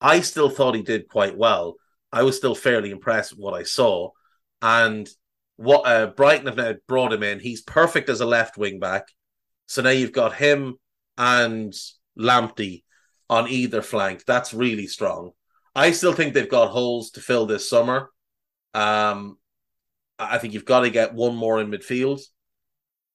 [0.00, 1.76] I still thought he did quite well.
[2.12, 4.10] I was still fairly impressed with what I saw.
[4.60, 5.08] And
[5.56, 7.38] what uh, Brighton have now brought him in.
[7.38, 9.06] He's perfect as a left wing back.
[9.66, 10.76] So now you've got him
[11.16, 11.72] and
[12.18, 12.82] Lamptey
[13.30, 14.24] on either flank.
[14.26, 15.30] That's really strong.
[15.74, 18.10] I still think they've got holes to fill this summer.
[18.74, 19.38] Um,
[20.18, 22.20] I think you've got to get one more in midfield.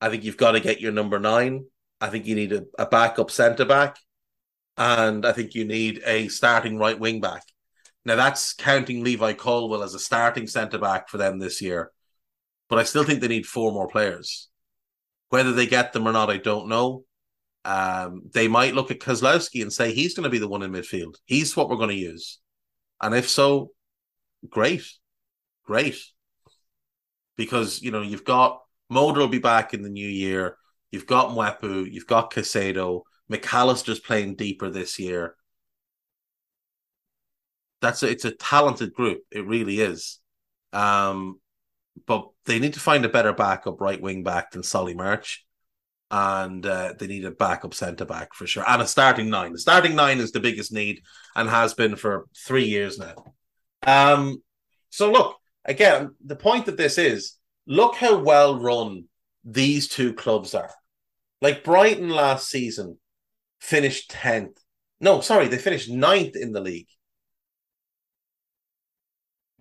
[0.01, 1.65] I think you've got to get your number nine.
[2.01, 3.97] I think you need a, a backup centre back.
[4.77, 7.43] And I think you need a starting right wing back.
[8.05, 11.91] Now, that's counting Levi Colwill as a starting centre back for them this year.
[12.69, 14.47] But I still think they need four more players.
[15.29, 17.03] Whether they get them or not, I don't know.
[17.65, 20.71] Um, they might look at Kozlowski and say he's going to be the one in
[20.71, 21.15] midfield.
[21.25, 22.39] He's what we're going to use.
[23.01, 23.71] And if so,
[24.49, 24.83] great.
[25.65, 25.99] Great
[27.39, 28.59] because you know you've got
[28.89, 30.57] Moder will be back in the new year.
[30.91, 35.35] You've got Mwepu, you've got Caicedo, Mac Allister's playing deeper this year.
[37.81, 39.21] That's a, it's a talented group.
[39.31, 40.19] It really is.
[40.73, 41.39] Um,
[42.05, 45.45] but they need to find a better backup right wing back than Solly March.
[46.11, 48.65] And uh, they need a backup centre back for sure.
[48.67, 49.53] And a starting nine.
[49.53, 51.03] The starting nine is the biggest need
[51.35, 53.23] and has been for three years now.
[53.85, 54.41] Um,
[54.89, 55.38] so look,
[55.69, 59.05] again, the point of this is look how well run
[59.45, 60.71] these two clubs are.
[61.41, 62.97] Like Brighton last season
[63.61, 64.57] finished 10th.
[64.99, 66.89] No, sorry, they finished ninth in the league.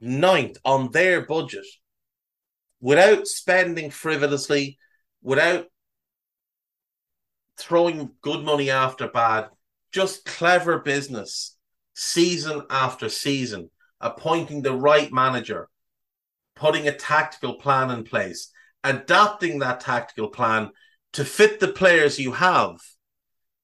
[0.01, 1.67] Ninth on their budget
[2.81, 4.79] without spending frivolously,
[5.23, 5.67] without
[7.57, 9.49] throwing good money after bad,
[9.93, 11.57] just clever business
[11.95, 15.69] season after season, appointing the right manager,
[16.59, 18.51] putting a tactical plan in place,
[18.85, 20.71] adapting that tactical plan
[21.13, 22.79] to fit the players you have.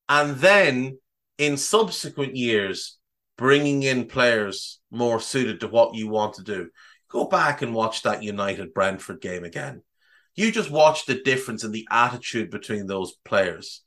[0.09, 0.99] and then
[1.39, 2.99] in subsequent years,
[3.37, 6.69] bringing in players more suited to what you want to do.
[7.09, 9.83] Go back and watch that United Brentford game again.
[10.37, 13.83] You just watch the difference in the attitude between those players.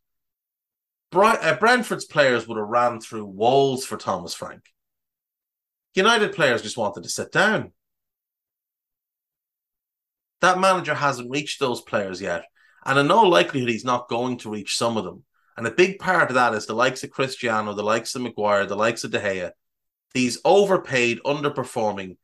[1.13, 4.63] uh, Brentford's players would have ran through walls for Thomas Frank.
[5.93, 7.71] United players just wanted to sit down.
[10.41, 12.45] That manager hasn't reached those players yet.
[12.85, 15.23] And in no likelihood, he's not going to reach some of them.
[15.57, 18.65] And a big part of that is the likes of Cristiano, the likes of Maguire,
[18.65, 19.51] the likes of De Gea,
[20.13, 22.17] these overpaid, underperforming,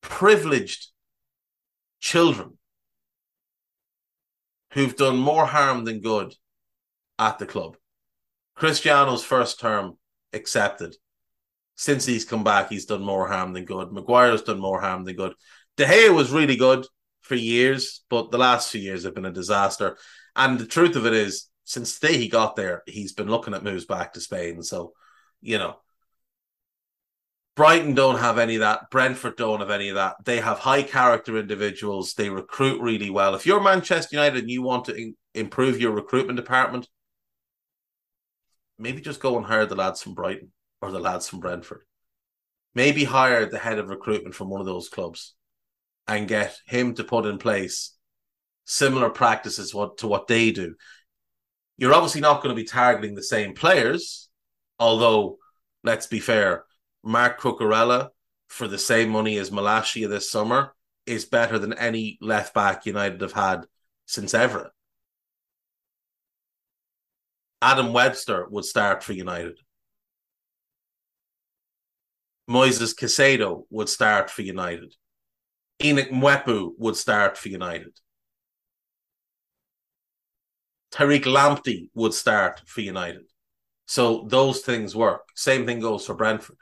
[0.00, 0.88] privileged
[2.00, 2.58] children
[4.72, 6.34] who've done more harm than good
[7.18, 7.76] at the club.
[8.56, 9.96] Cristiano's first term
[10.32, 10.96] accepted.
[11.76, 13.92] Since he's come back, he's done more harm than good.
[13.92, 15.34] Maguire's done more harm than good.
[15.76, 16.84] De Gea was really good
[17.20, 19.96] for years, but the last few years have been a disaster.
[20.34, 23.54] And the truth of it is, since the day he got there, he's been looking
[23.54, 24.62] at moves back to Spain.
[24.62, 24.92] So,
[25.40, 25.76] you know,
[27.56, 28.90] Brighton don't have any of that.
[28.90, 30.16] Brentford don't have any of that.
[30.24, 32.14] They have high character individuals.
[32.14, 33.34] They recruit really well.
[33.34, 36.88] If you're Manchester United and you want to in- improve your recruitment department,
[38.78, 41.82] maybe just go and hire the lads from Brighton or the lads from Brentford.
[42.74, 45.34] Maybe hire the head of recruitment from one of those clubs
[46.10, 47.94] and get him to put in place
[48.64, 50.74] similar practices what, to what they do.
[51.78, 54.28] You're obviously not going to be targeting the same players,
[54.80, 55.38] although
[55.84, 56.64] let's be fair,
[57.04, 58.08] Marc Cucurella
[58.48, 60.74] for the same money as Malacia this summer
[61.06, 63.66] is better than any left back United have had
[64.06, 64.70] since Evra.
[67.62, 69.58] Adam Webster would start for United.
[72.50, 74.92] Moises Caicedo would start for United.
[75.80, 77.92] Enock Mwepu would start for United.
[80.92, 83.22] Tariq Lamptey would start for United.
[83.86, 85.22] So those things work.
[85.34, 86.58] Same thing goes for Brentford.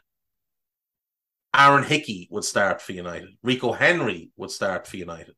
[1.54, 3.30] Aaron Hickey would start for United.
[3.42, 5.34] Rico Henry would start for United.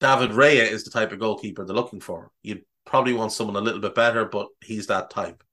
[0.00, 2.30] David Raya is the type of goalkeeper they're looking for.
[2.42, 5.44] You'd probably want someone a little bit better, but he's that type.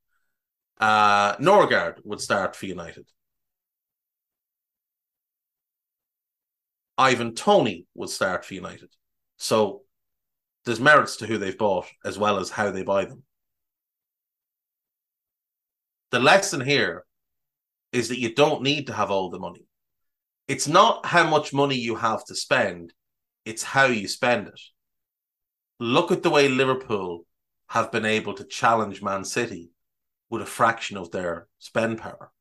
[0.80, 3.06] Uh, Nørgaard would start for United.
[7.02, 8.90] Ivan Toney would start for United.
[9.38, 9.82] So
[10.66, 13.24] there's merits to who they've bought as well as how they buy them.
[16.12, 17.06] The lesson here
[17.92, 19.66] is that you don't need to have all the money.
[20.48, 22.94] It's not how much money you have to spend,
[23.46, 24.62] it's how you spend it.
[25.80, 27.26] Look at the way Liverpool
[27.70, 29.72] have been able to challenge Man City
[30.30, 32.32] with a fraction of their spend power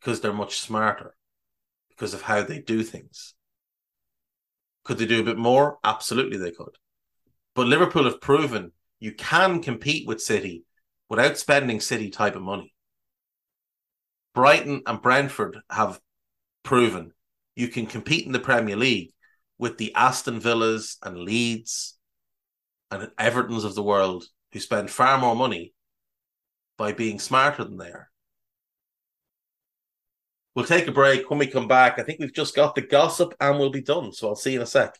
[0.00, 1.14] because they're much smarter
[1.90, 3.34] because of how they do things.
[4.88, 5.78] Could they do a bit more?
[5.84, 6.78] Absolutely, they could.
[7.54, 10.64] But Liverpool have proven you can compete with City
[11.10, 12.72] without spending City type of money.
[14.34, 16.00] Brighton and Brentford have
[16.62, 17.12] proven
[17.54, 19.12] you can compete in the Premier League
[19.58, 21.98] with the Aston Villas and Leeds
[22.90, 25.74] and Evertons of the world who spend far more money
[26.78, 28.07] by being smarter than they are.
[30.54, 31.30] We'll take a break.
[31.30, 34.12] When we come back, I think we've just got the gossip and we'll be done.
[34.12, 34.98] So I'll see you in a sec.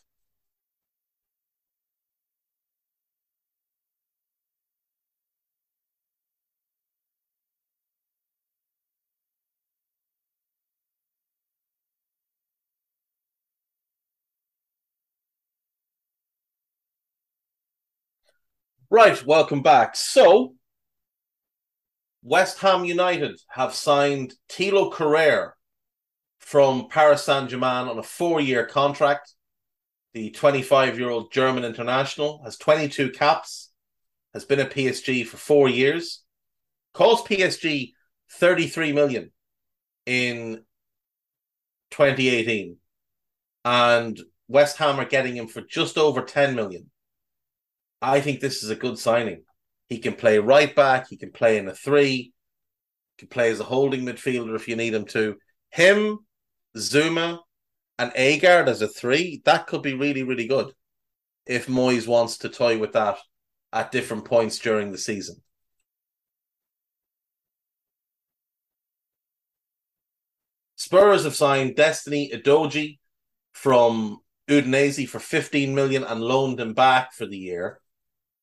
[18.91, 19.95] Right, welcome back.
[19.95, 20.55] So,
[22.21, 25.51] West Ham United have signed Tilo Kehrer
[26.39, 29.33] from Paris Saint Germain on a four year contract.
[30.13, 33.71] The 25 year old German international has 22 caps,
[34.33, 36.23] has been at PSG for four years,
[36.93, 37.93] cost PSG
[38.31, 39.31] 33 million
[40.05, 40.63] in
[41.91, 42.77] 2018.
[43.63, 46.89] And West Ham are getting him for just over 10 million.
[48.01, 49.43] I think this is a good signing.
[49.89, 51.07] He can play right back.
[51.09, 52.31] He can play in a three.
[53.17, 55.35] He can play as a holding midfielder if you need him to.
[55.71, 56.19] Him,
[56.77, 57.39] Zouma,
[57.97, 59.41] and Aguerd as a three.
[59.45, 60.71] That could be really, really good
[61.45, 63.17] if Moyes wants to toy with that
[63.73, 65.37] at different points during the season.
[70.75, 72.99] Spurs have signed Destiny Udogie
[73.51, 77.79] from Udinese for 15 million and loaned him back for the year.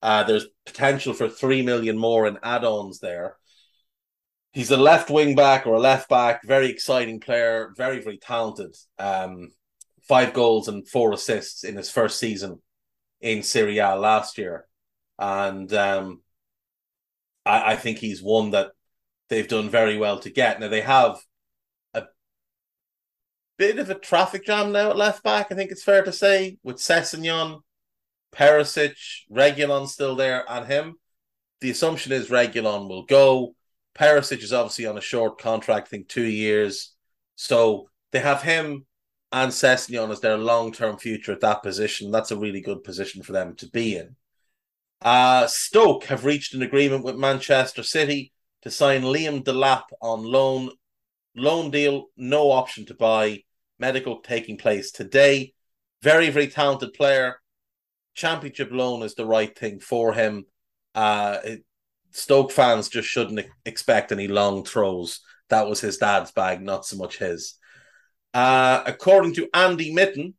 [0.07, 3.37] Uh, there's potential for three million more in add-ons there.
[4.53, 8.77] He's a left wing back or a left back, very exciting player, very very talented.
[9.01, 9.51] Um,
[10.07, 12.63] five goals and four assists in his first season
[13.21, 14.69] in Serie A last year,
[15.19, 16.23] and um,
[17.45, 18.71] I, I think he's one that
[19.29, 20.61] they've done very well to get.
[20.61, 21.19] Now they have
[21.95, 22.05] a
[23.59, 25.49] bit of a traffic jam now at left back.
[25.51, 27.63] I think it's fair to say with Sessegnon,
[28.33, 28.97] Perisic,
[29.31, 30.97] Regulon still there, and him.
[31.61, 33.55] The assumption is Regulon will go.
[33.97, 36.95] Perisic is obviously on a short contract, I think two years.
[37.35, 38.87] So they have him
[39.33, 42.11] and Sessegnon as their long term future at that position.
[42.11, 44.17] That's a really good position for them to be in.
[45.01, 48.33] Uh, Stoke have reached an agreement with Manchester City
[48.63, 50.71] to sign Liam Delap on loan.
[51.35, 53.43] Loan deal, no option to buy.
[53.79, 55.53] Medical taking place today.
[56.03, 57.41] Very, very talented player.
[58.17, 60.47] Championship loan is the right thing for him.
[60.95, 61.65] Uh, it,
[62.11, 65.21] Stoke fans just shouldn't expect any long throws.
[65.51, 67.55] That was his dad's bag, not so much his.
[68.33, 70.35] Uh, according to Andy Mitten,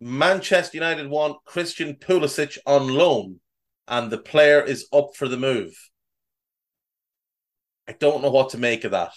[0.00, 3.40] Manchester United want Christian Pulisic on loan,
[3.86, 5.74] and the player is up for the move.
[7.86, 9.12] I don't know what to make of that.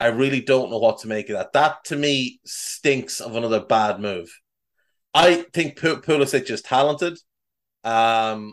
[0.00, 1.52] I really don't know what to make of that.
[1.52, 4.30] That to me stinks of another bad move.
[5.16, 7.18] I think Pulisic is talented,
[7.84, 8.52] um,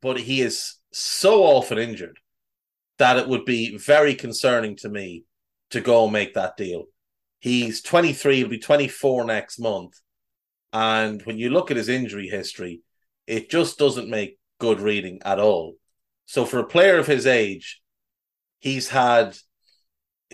[0.00, 2.18] but he is so often injured
[2.96, 5.24] that it would be very concerning to me
[5.68, 6.86] to go and make that deal.
[7.40, 10.00] He's 23, he'll be 24 next month.
[10.72, 12.80] And when you look at his injury history,
[13.26, 15.74] it just doesn't make good reading at all.
[16.24, 17.82] So for a player of his age,
[18.60, 19.36] he's had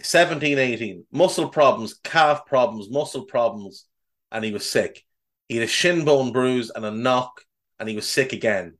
[0.00, 3.86] 17, 18, muscle problems, calf problems, muscle problems,
[4.30, 5.04] and he was sick.
[5.48, 7.42] He had a shin bone bruise and a knock,
[7.78, 8.76] and he was sick again.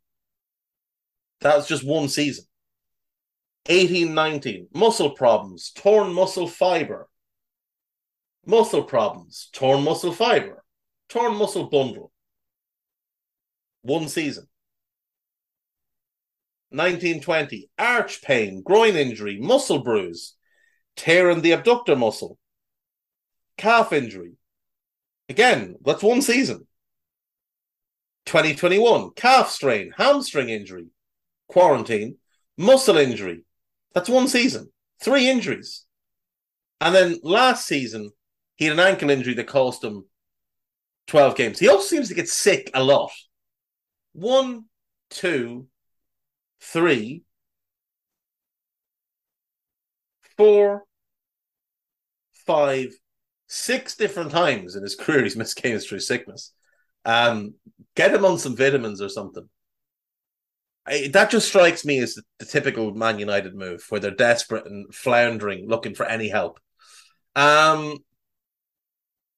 [1.40, 2.45] That was just one season.
[3.66, 7.09] 18, 19, muscle problems, torn muscle fiber,
[8.47, 10.65] muscle problems, torn muscle fiber,
[11.09, 12.11] torn muscle bundle.
[13.82, 14.49] One season.
[16.70, 20.35] 1920, arch pain, groin injury, muscle bruise,
[20.97, 22.39] tear in the abductor muscle,
[23.57, 24.38] calf injury.
[25.28, 26.66] Again, that's one season.
[28.26, 30.86] 2021, calf strain, hamstring injury,
[31.48, 32.16] quarantine,
[32.56, 33.44] muscle injury.
[33.94, 34.70] That's one season.
[35.02, 35.84] Three injuries.
[36.80, 38.10] And then last season,
[38.56, 40.05] he had an ankle injury that cost him
[41.06, 41.59] 12 games.
[41.59, 43.10] He also seems to get sick a lot.
[44.12, 44.64] One,
[45.10, 45.68] two,
[46.60, 47.22] three,
[50.36, 50.84] four,
[52.46, 52.88] five,
[53.49, 56.53] six different times in his career he's missed games through sickness.
[57.05, 57.55] Um,
[57.97, 59.49] get him on some vitamins or something.
[60.87, 64.66] I, that just strikes me as the, the, typical Man United move, where they're desperate
[64.66, 66.59] and floundering, looking for any help.
[67.37, 67.99] Um,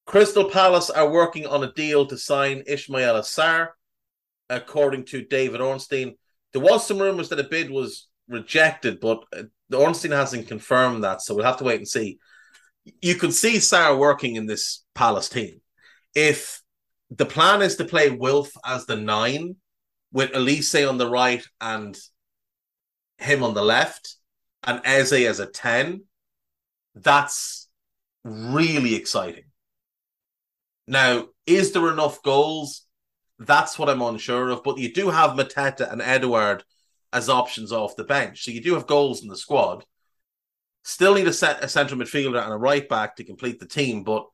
[0.06, 3.68] Crystal Palace are working on a deal to sign Ismaila Sarr,
[4.48, 6.14] according to David Ornstein.
[6.52, 9.42] There was some rumors that a bid was rejected, but uh,
[9.76, 12.18] Ornstein hasn't confirmed that, so we'll have to wait and see.
[12.84, 15.60] You could see Sarr working in this Palace team.
[16.14, 16.62] If
[17.10, 19.56] the plan is to play Wilf as the nine,
[20.12, 21.96] with Olise on the right and
[23.18, 24.16] him on the left,
[24.64, 26.02] and Eze as a 10,
[26.94, 27.68] that's
[28.24, 29.44] really exciting.
[30.86, 32.86] Now, is there enough goals?
[33.38, 34.62] That's what I'm unsure of.
[34.64, 36.64] But you do have Mateta and Edouard
[37.12, 38.44] as options off the bench.
[38.44, 39.84] So you do have goals in the squad.
[40.82, 44.02] Still need a, set, a central midfielder and a right back to complete the team.
[44.02, 44.26] But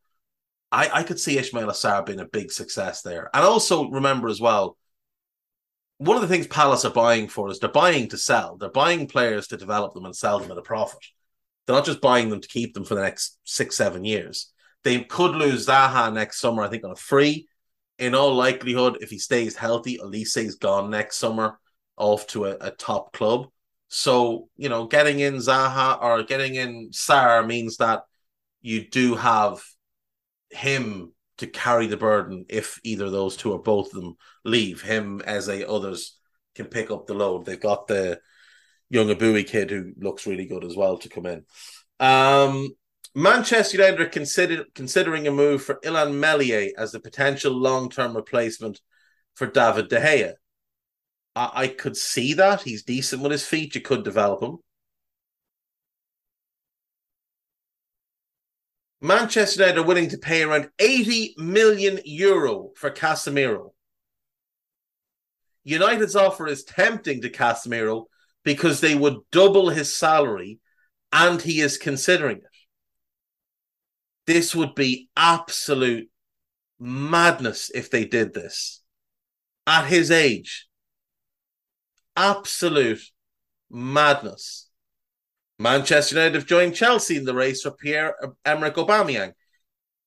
[0.71, 3.31] I, I could see Ismaila Sarr being a big success there.
[3.35, 4.77] And also remember as well,
[5.99, 8.57] one of the things Palace are buying for is they're buying to sell.
[8.57, 11.01] They're buying players to develop them and sell them at a profit.
[11.67, 14.53] They're not just buying them to keep them for the next six, seven years.
[14.85, 17.49] They could lose Zaha next summer, I think, on a free.
[17.99, 21.59] In all likelihood, if he stays healthy, Olise is gone next summer
[21.97, 23.49] off to a, a top club.
[23.89, 28.03] So, you know, getting in Zaha or getting in Sarr means that
[28.61, 29.63] you do have
[30.51, 34.83] him to carry the burden if either those two or both of them leave.
[34.83, 36.19] Him as a others
[36.55, 37.45] can pick up the load.
[37.45, 38.21] They've got the
[38.89, 41.45] young Eboue kid who looks really good as well to come in.
[42.01, 42.71] Um,
[43.15, 48.15] Manchester United are consider- considering a move for Illan Meslier as a potential long term
[48.15, 48.81] replacement
[49.35, 50.35] for David De Gea.
[51.37, 52.63] I-, I could see that.
[52.63, 53.75] He's decent with his feet.
[53.75, 54.57] You could develop him.
[59.03, 63.73] Manchester United are willing to pay around 80 million euro for Casemiro.
[65.65, 68.07] United's offer is tempting to Casemiro
[68.43, 70.61] because they would double his salary
[71.13, 72.45] and he is considering it.
[74.27, 76.09] This would be absolute
[76.81, 78.83] madness if they did this
[79.67, 80.67] at his age.
[82.17, 83.03] Absolute
[83.71, 84.69] Madness.
[85.59, 88.15] Manchester United have joined Chelsea in the race for Pierre
[88.45, 89.33] Emerick Aubameyang.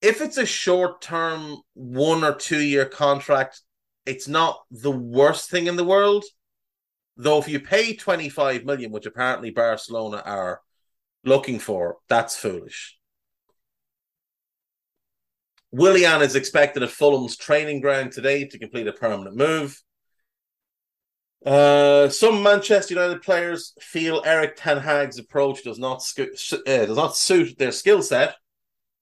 [0.02, 3.62] If it's a short-term one or two-year contract,
[4.06, 6.24] it's not the worst thing in the world.
[7.18, 10.62] Though if you pay 25 million, which apparently Barcelona are
[11.26, 12.98] looking for, that's foolish.
[15.72, 19.82] Willian is expected at Fulham's training ground today to complete a permanent move.
[21.46, 26.26] Uh, some Manchester United players feel Erik Ten Hag's approach does not uh,
[26.66, 28.36] does not suit their skill set,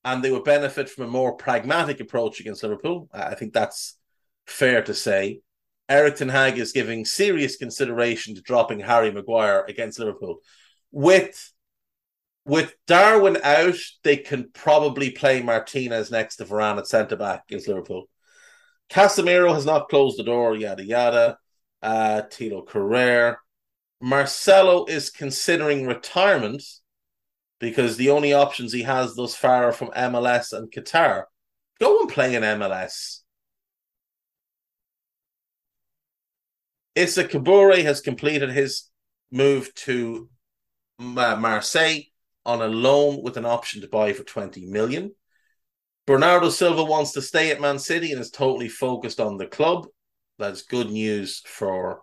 [0.05, 3.09] and they would benefit from a more pragmatic approach against Liverpool.
[3.11, 3.97] I think that's
[4.45, 5.41] fair to say.
[5.89, 10.38] Erik Ten Hag is giving serious consideration to dropping Harry Maguire against Liverpool.
[10.91, 11.51] With
[12.45, 17.68] with Darwin out, they can probably play Martinez next to Varane at centre back against
[17.68, 18.07] Liverpool.
[18.89, 21.38] Casemiro has not closed the door, yada yada.
[21.81, 23.37] Uh, Tilo Kehrer.
[24.01, 26.63] Marcelo is considering retirement
[27.59, 31.23] because the only options he has thus far are from MLS and Qatar.
[31.79, 33.21] Go and play in MLS.
[36.95, 38.89] Issa Kabore has completed his
[39.31, 40.29] move to
[40.99, 42.01] uh, Marseille
[42.45, 45.13] on a loan with an option to buy for 20 million.
[46.07, 49.87] Bernardo Silva wants to stay at Man City and is totally focused on the club.
[50.38, 52.01] That's good news for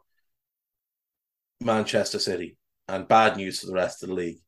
[1.61, 2.57] Manchester City
[2.89, 4.39] and bad news for the rest of the league.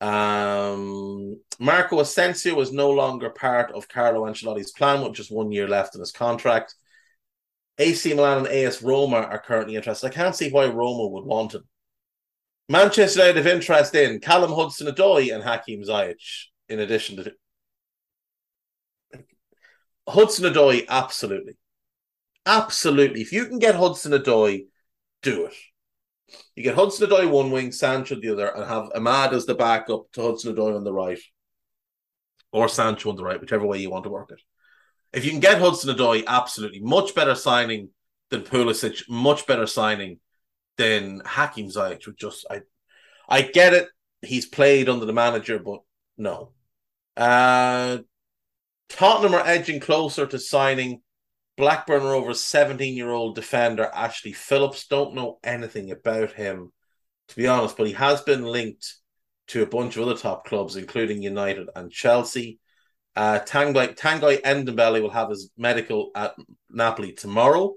[0.00, 5.68] Um, Marco Asensio is no longer part of Carlo Ancelotti's plan with just one year
[5.68, 6.74] left in his contract.
[7.78, 10.06] AC Milan and AS Roma are currently interested.
[10.06, 11.64] I can't see why Roma would want him.
[12.68, 17.32] Manchester United have interest in Callum Hudson-Odoi and Hakim Ziyech, in addition to
[20.08, 21.56] Hudson-Odoi, absolutely.
[22.46, 23.20] Absolutely.
[23.20, 24.66] If you can get Hudson-Odoi,
[25.22, 25.54] do it.
[26.54, 30.22] You get Hudson-Odoi one wing, Sancho the other, and have Amad as the backup to
[30.22, 31.18] Hudson-Odoi on the right.
[32.52, 34.40] Or Sancho on the right, whichever way you want to work it.
[35.12, 36.80] If you can get Hudson-Odoi, absolutely.
[36.80, 37.90] Much better signing
[38.30, 40.20] than Pulisic, much better signing
[40.76, 42.62] than Hakim Ziyech which just I
[43.28, 43.88] I get it.
[44.22, 45.80] He's played under the manager, but
[46.16, 46.52] no.
[47.16, 47.98] Uh
[48.88, 51.02] Tottenham are edging closer to signing
[51.60, 54.86] Blackburn Rovers 17 year old defender Ashley Phillips.
[54.86, 56.72] Don't know anything about him,
[57.28, 58.94] to be honest, but he has been linked
[59.48, 62.60] to a bunch of other top clubs, including United and Chelsea.
[63.14, 66.34] Uh, Tanguy, Tanguy Ndombele will have his medical at
[66.70, 67.74] Napoli tomorrow.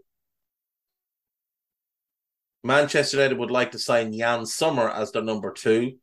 [2.64, 5.98] Manchester United would like to sign Yann Sommer as their number two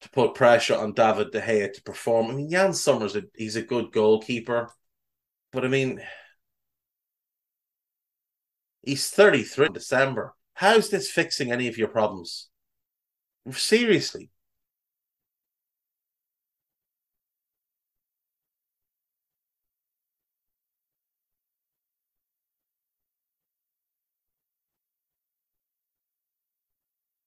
[0.00, 2.26] to put pressure on David De Gea to perform.
[2.26, 4.72] I mean, Yann Sommer's a, he's a good goalkeeper,
[5.52, 6.00] but I mean,
[8.82, 10.34] he's 33 in December.
[10.54, 12.48] How's this fixing any of your problems?
[13.50, 14.30] Seriously.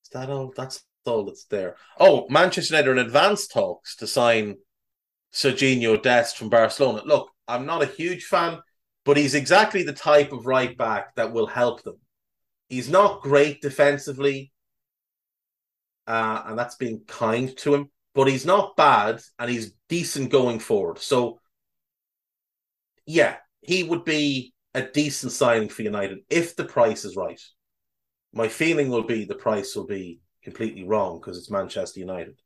[0.04, 0.52] Is that all?
[0.56, 1.78] That's all that's there.
[2.00, 4.58] Oh, Manchester United are in advanced talks to sign
[5.34, 7.02] Sergiño Dest from Barcelona.
[7.06, 8.60] Look, I'm not a huge fan,
[9.06, 11.98] but he's exactly the type of right back that will help them.
[12.70, 14.52] He's not great defensively,
[16.08, 20.60] uh, and that's being kind to him, but he's not bad and he's decent going
[20.60, 21.00] forward.
[21.00, 21.40] So,
[23.06, 27.42] yeah, he would be a decent signing for United if the price is right
[28.34, 32.41] my feeling will be the price will be completely wrong because it's Manchester United.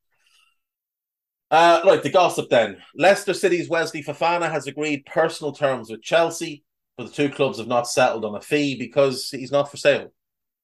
[1.55, 2.75] Uh, right, the gossip then.
[2.95, 6.65] Leicester City's Wesley Fofana has agreed personal terms with Chelsea,
[6.97, 10.11] but the two clubs have not settled on a fee because he's not for sale.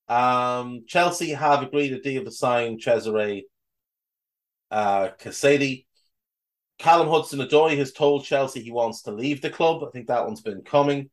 [0.09, 3.43] Um, Chelsea have agreed a deal to sign Cesare
[4.69, 5.07] uh.
[6.77, 9.85] Callum Hudson-Odoi has told Chelsea he wants to leave the club.
[9.85, 11.09] I think that one's been coming.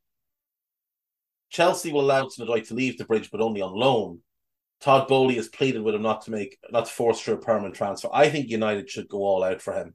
[1.50, 4.22] Chelsea will allow Snodoi to leave the bridge, but only on loan.
[4.80, 7.74] Todd Boehly has pleaded with him not to make not to force through a permanent
[7.74, 8.08] transfer.
[8.12, 9.94] I think United should go all out for him.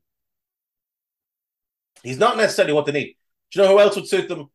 [2.04, 3.16] He's not necessarily what they need.
[3.52, 4.48] Do you know who else would suit them?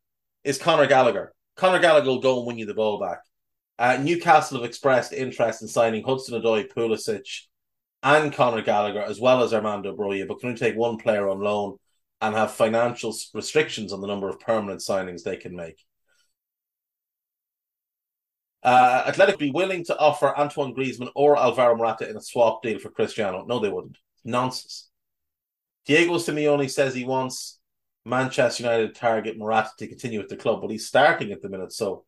[0.44, 1.32] Is Conor Gallagher.
[1.56, 3.18] Conor Gallagher will go and win you the ball back.
[3.78, 7.42] Uh, Newcastle have expressed interest in signing Hudson-Odoi, Pulisic,
[8.02, 11.40] and Conor Gallagher, as well as Armando Broja, but can only take one player on
[11.40, 11.76] loan
[12.20, 15.84] and have financial restrictions on the number of permanent signings they can make.
[18.62, 22.78] Uh, Athletic be willing to offer Antoine Griezmann or Alvaro Morata in a swap deal
[22.78, 23.44] for Cristiano.
[23.47, 23.98] No, they wouldn't.
[24.24, 24.89] Nonsense.
[25.86, 27.60] Diego Simeone says he wants
[28.05, 31.72] Manchester United target Morata to continue with the club, but he's starting at the minute.
[31.72, 32.05] So,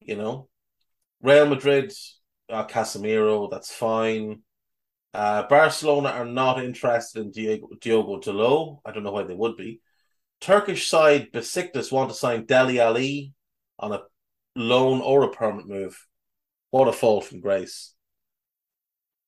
[0.00, 0.48] you know,
[1.20, 1.92] Real Madrid
[2.48, 3.50] uh, Casemiro.
[3.50, 4.40] That's fine.
[5.12, 8.80] Uh, Barcelona are not interested in Diego, Diogo Dalot.
[8.84, 9.80] I don't know why they would be.
[10.40, 13.32] Turkish side Besiktas want to sign Dele Alli
[13.78, 14.02] on a
[14.56, 16.06] loan or a permanent move.
[16.70, 17.94] What a fall from grace.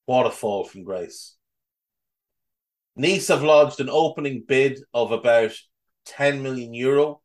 [0.07, 1.37] What a fall from grace.
[2.97, 5.53] Nice have lodged an opening bid of about
[6.07, 7.21] 10 million euro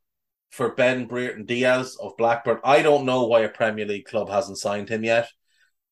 [0.50, 2.60] for Ben Brereton Diaz of Blackburn.
[2.64, 5.30] I don't know why a Premier League club hasn't signed him yet.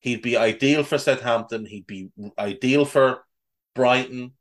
[0.01, 1.65] He'd be ideal for Southampton.
[1.65, 3.23] He'd be ideal for
[3.73, 4.33] Brighton.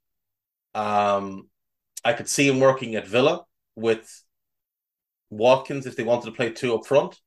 [0.74, 1.48] Um,
[2.04, 3.44] I could see him working at Villa
[3.76, 4.24] with
[5.30, 7.18] Watkins if they wanted to play two up front.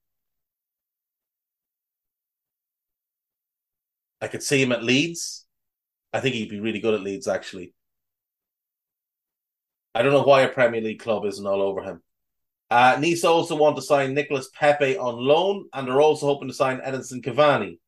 [4.22, 5.46] I could see him at Leeds.
[6.14, 7.74] I think he'd be really good at Leeds, actually.
[9.94, 12.02] I don't know why a Premier League club isn't all over him.
[12.70, 16.54] Uh, Nice also want to sign Nicolas Pepe on loan, and they're also hoping to
[16.54, 17.80] sign Edinson Cavani.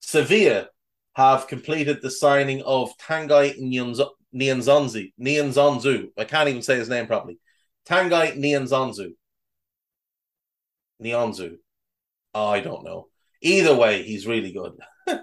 [0.00, 0.68] Sevilla
[1.14, 5.12] have completed the signing of Tanguy Nianzonzi.
[5.20, 6.08] Nianzonzu.
[6.16, 7.38] I can't even say his name properly.
[7.86, 9.12] Tanguy Nianzonzu.
[11.02, 11.58] Nianzu.
[12.34, 13.08] Oh, I don't know.
[13.42, 14.72] Either way, he's really good.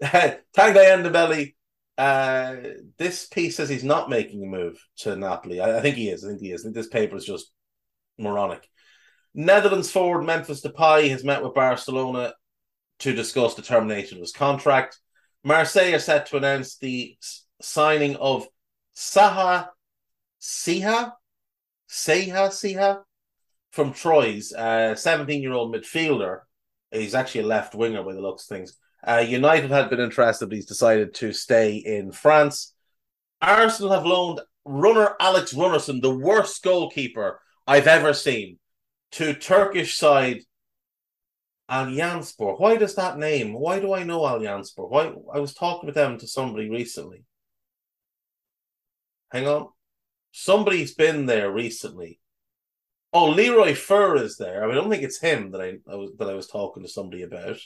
[0.02, 1.54] Tanguy Ndombele
[1.98, 2.54] uh,
[2.96, 5.60] this piece says he's not making a move to Napoli.
[5.60, 6.24] I, I, think he is.
[6.24, 6.62] I think he is.
[6.62, 7.50] I think this paper is just
[8.16, 8.68] moronic.
[9.34, 12.34] Netherlands forward Memphis Depay has met with Barcelona
[13.00, 14.98] to discuss the termination of his contract.
[15.42, 17.16] Marseille are set to announce the
[17.60, 18.46] signing of
[18.94, 19.68] Saha
[20.40, 21.12] Siha
[21.90, 23.02] Seha Siha
[23.72, 26.40] from Troyes, a 17 year old midfielder.
[26.92, 28.76] He's actually a left winger by the looks of things.
[29.06, 32.74] Uh, United had been interested, but he's decided to stay in France.
[33.40, 38.58] Arsenal have loaned Rúnar Alex Rúnarsson, the worst goalkeeper I've ever seen,
[39.12, 40.40] to Turkish side
[41.70, 42.58] Alanyaspor.
[42.58, 43.52] Why does that name?
[43.52, 44.88] Why do I know Alanyaspor?
[44.90, 47.24] Why I was talking with them to somebody recently.
[49.30, 49.68] Hang on.
[50.32, 52.20] Somebody's been there recently.
[53.12, 54.62] Oh, Leroy Fer is there.
[54.62, 56.82] I, mean, I don't think it's him that I, I was that I was talking
[56.82, 57.58] to somebody about.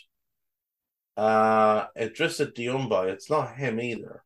[1.16, 4.24] Uh Idrissa Diumba, it's not him either.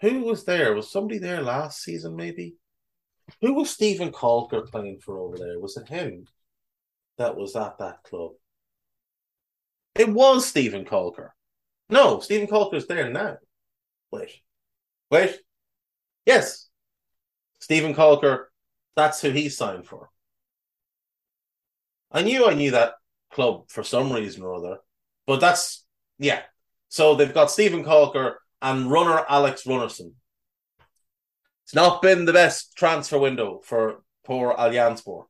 [0.00, 0.74] Who was there?
[0.74, 2.54] Was somebody there last season, maybe?
[3.40, 5.58] Who was Steven Caulker playing for over there?
[5.58, 6.26] Was it him
[7.18, 8.32] that was at that club?
[9.96, 11.30] It was Steven Caulker.
[11.90, 13.38] No, Steven Caulker's there now.
[14.12, 14.30] Wait.
[15.10, 15.38] Wait.
[16.24, 16.68] Yes.
[17.60, 18.44] Steven Caulker,
[18.94, 20.10] that's who he signed for.
[22.12, 22.94] I knew I knew that
[23.30, 24.78] club for some reason or other.
[25.26, 25.84] But that's
[26.18, 26.42] yeah.
[26.88, 30.12] So they've got Steven Caulker and Rúnar Alex Rúnarsson.
[31.64, 35.24] It's not been the best transfer window for poor Alanyaspor.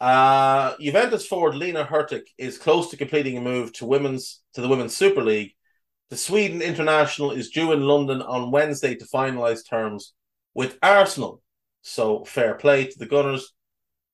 [0.00, 4.68] Uh, Juventus forward Lina Hurtig is close to completing a move to women's to the
[4.68, 5.52] Women's Super League.
[6.10, 10.12] The Sweden international is due in London on Wednesday to finalise terms
[10.54, 11.40] with Arsenal.
[11.82, 13.54] So fair play to the Gunners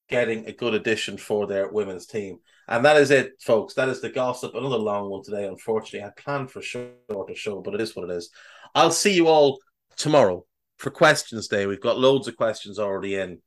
[0.08, 2.38] getting a good addition for their women's team.
[2.68, 3.74] And that is it, folks.
[3.74, 4.54] That is the gossip.
[4.54, 5.46] Another long one today.
[5.46, 8.30] Unfortunately, I planned for a shorter show, but it is what it is.
[8.74, 9.58] I'll see you all
[9.96, 10.44] tomorrow
[10.76, 11.66] for questions day.
[11.66, 13.38] We've got loads of questions already in.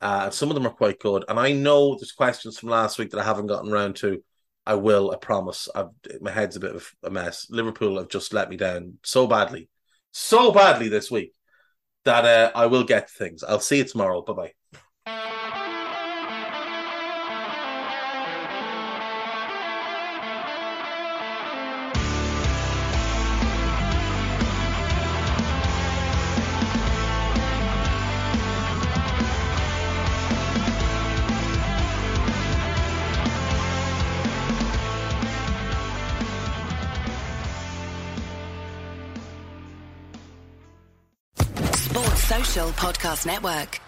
[0.00, 1.24] Uh, some of them are quite good.
[1.28, 4.22] And I know there's questions from last week that I haven't gotten around to.
[4.66, 5.68] I will, I promise.
[5.74, 5.88] I've,
[6.20, 7.46] my head's a bit of a mess.
[7.48, 9.68] Liverpool have just let me down so badly,
[10.10, 11.32] so badly this week
[12.04, 13.42] that uh, I will get things.
[13.42, 14.22] I'll see you tomorrow.
[14.22, 14.52] Bye bye.
[43.06, 43.85] Podcast Network.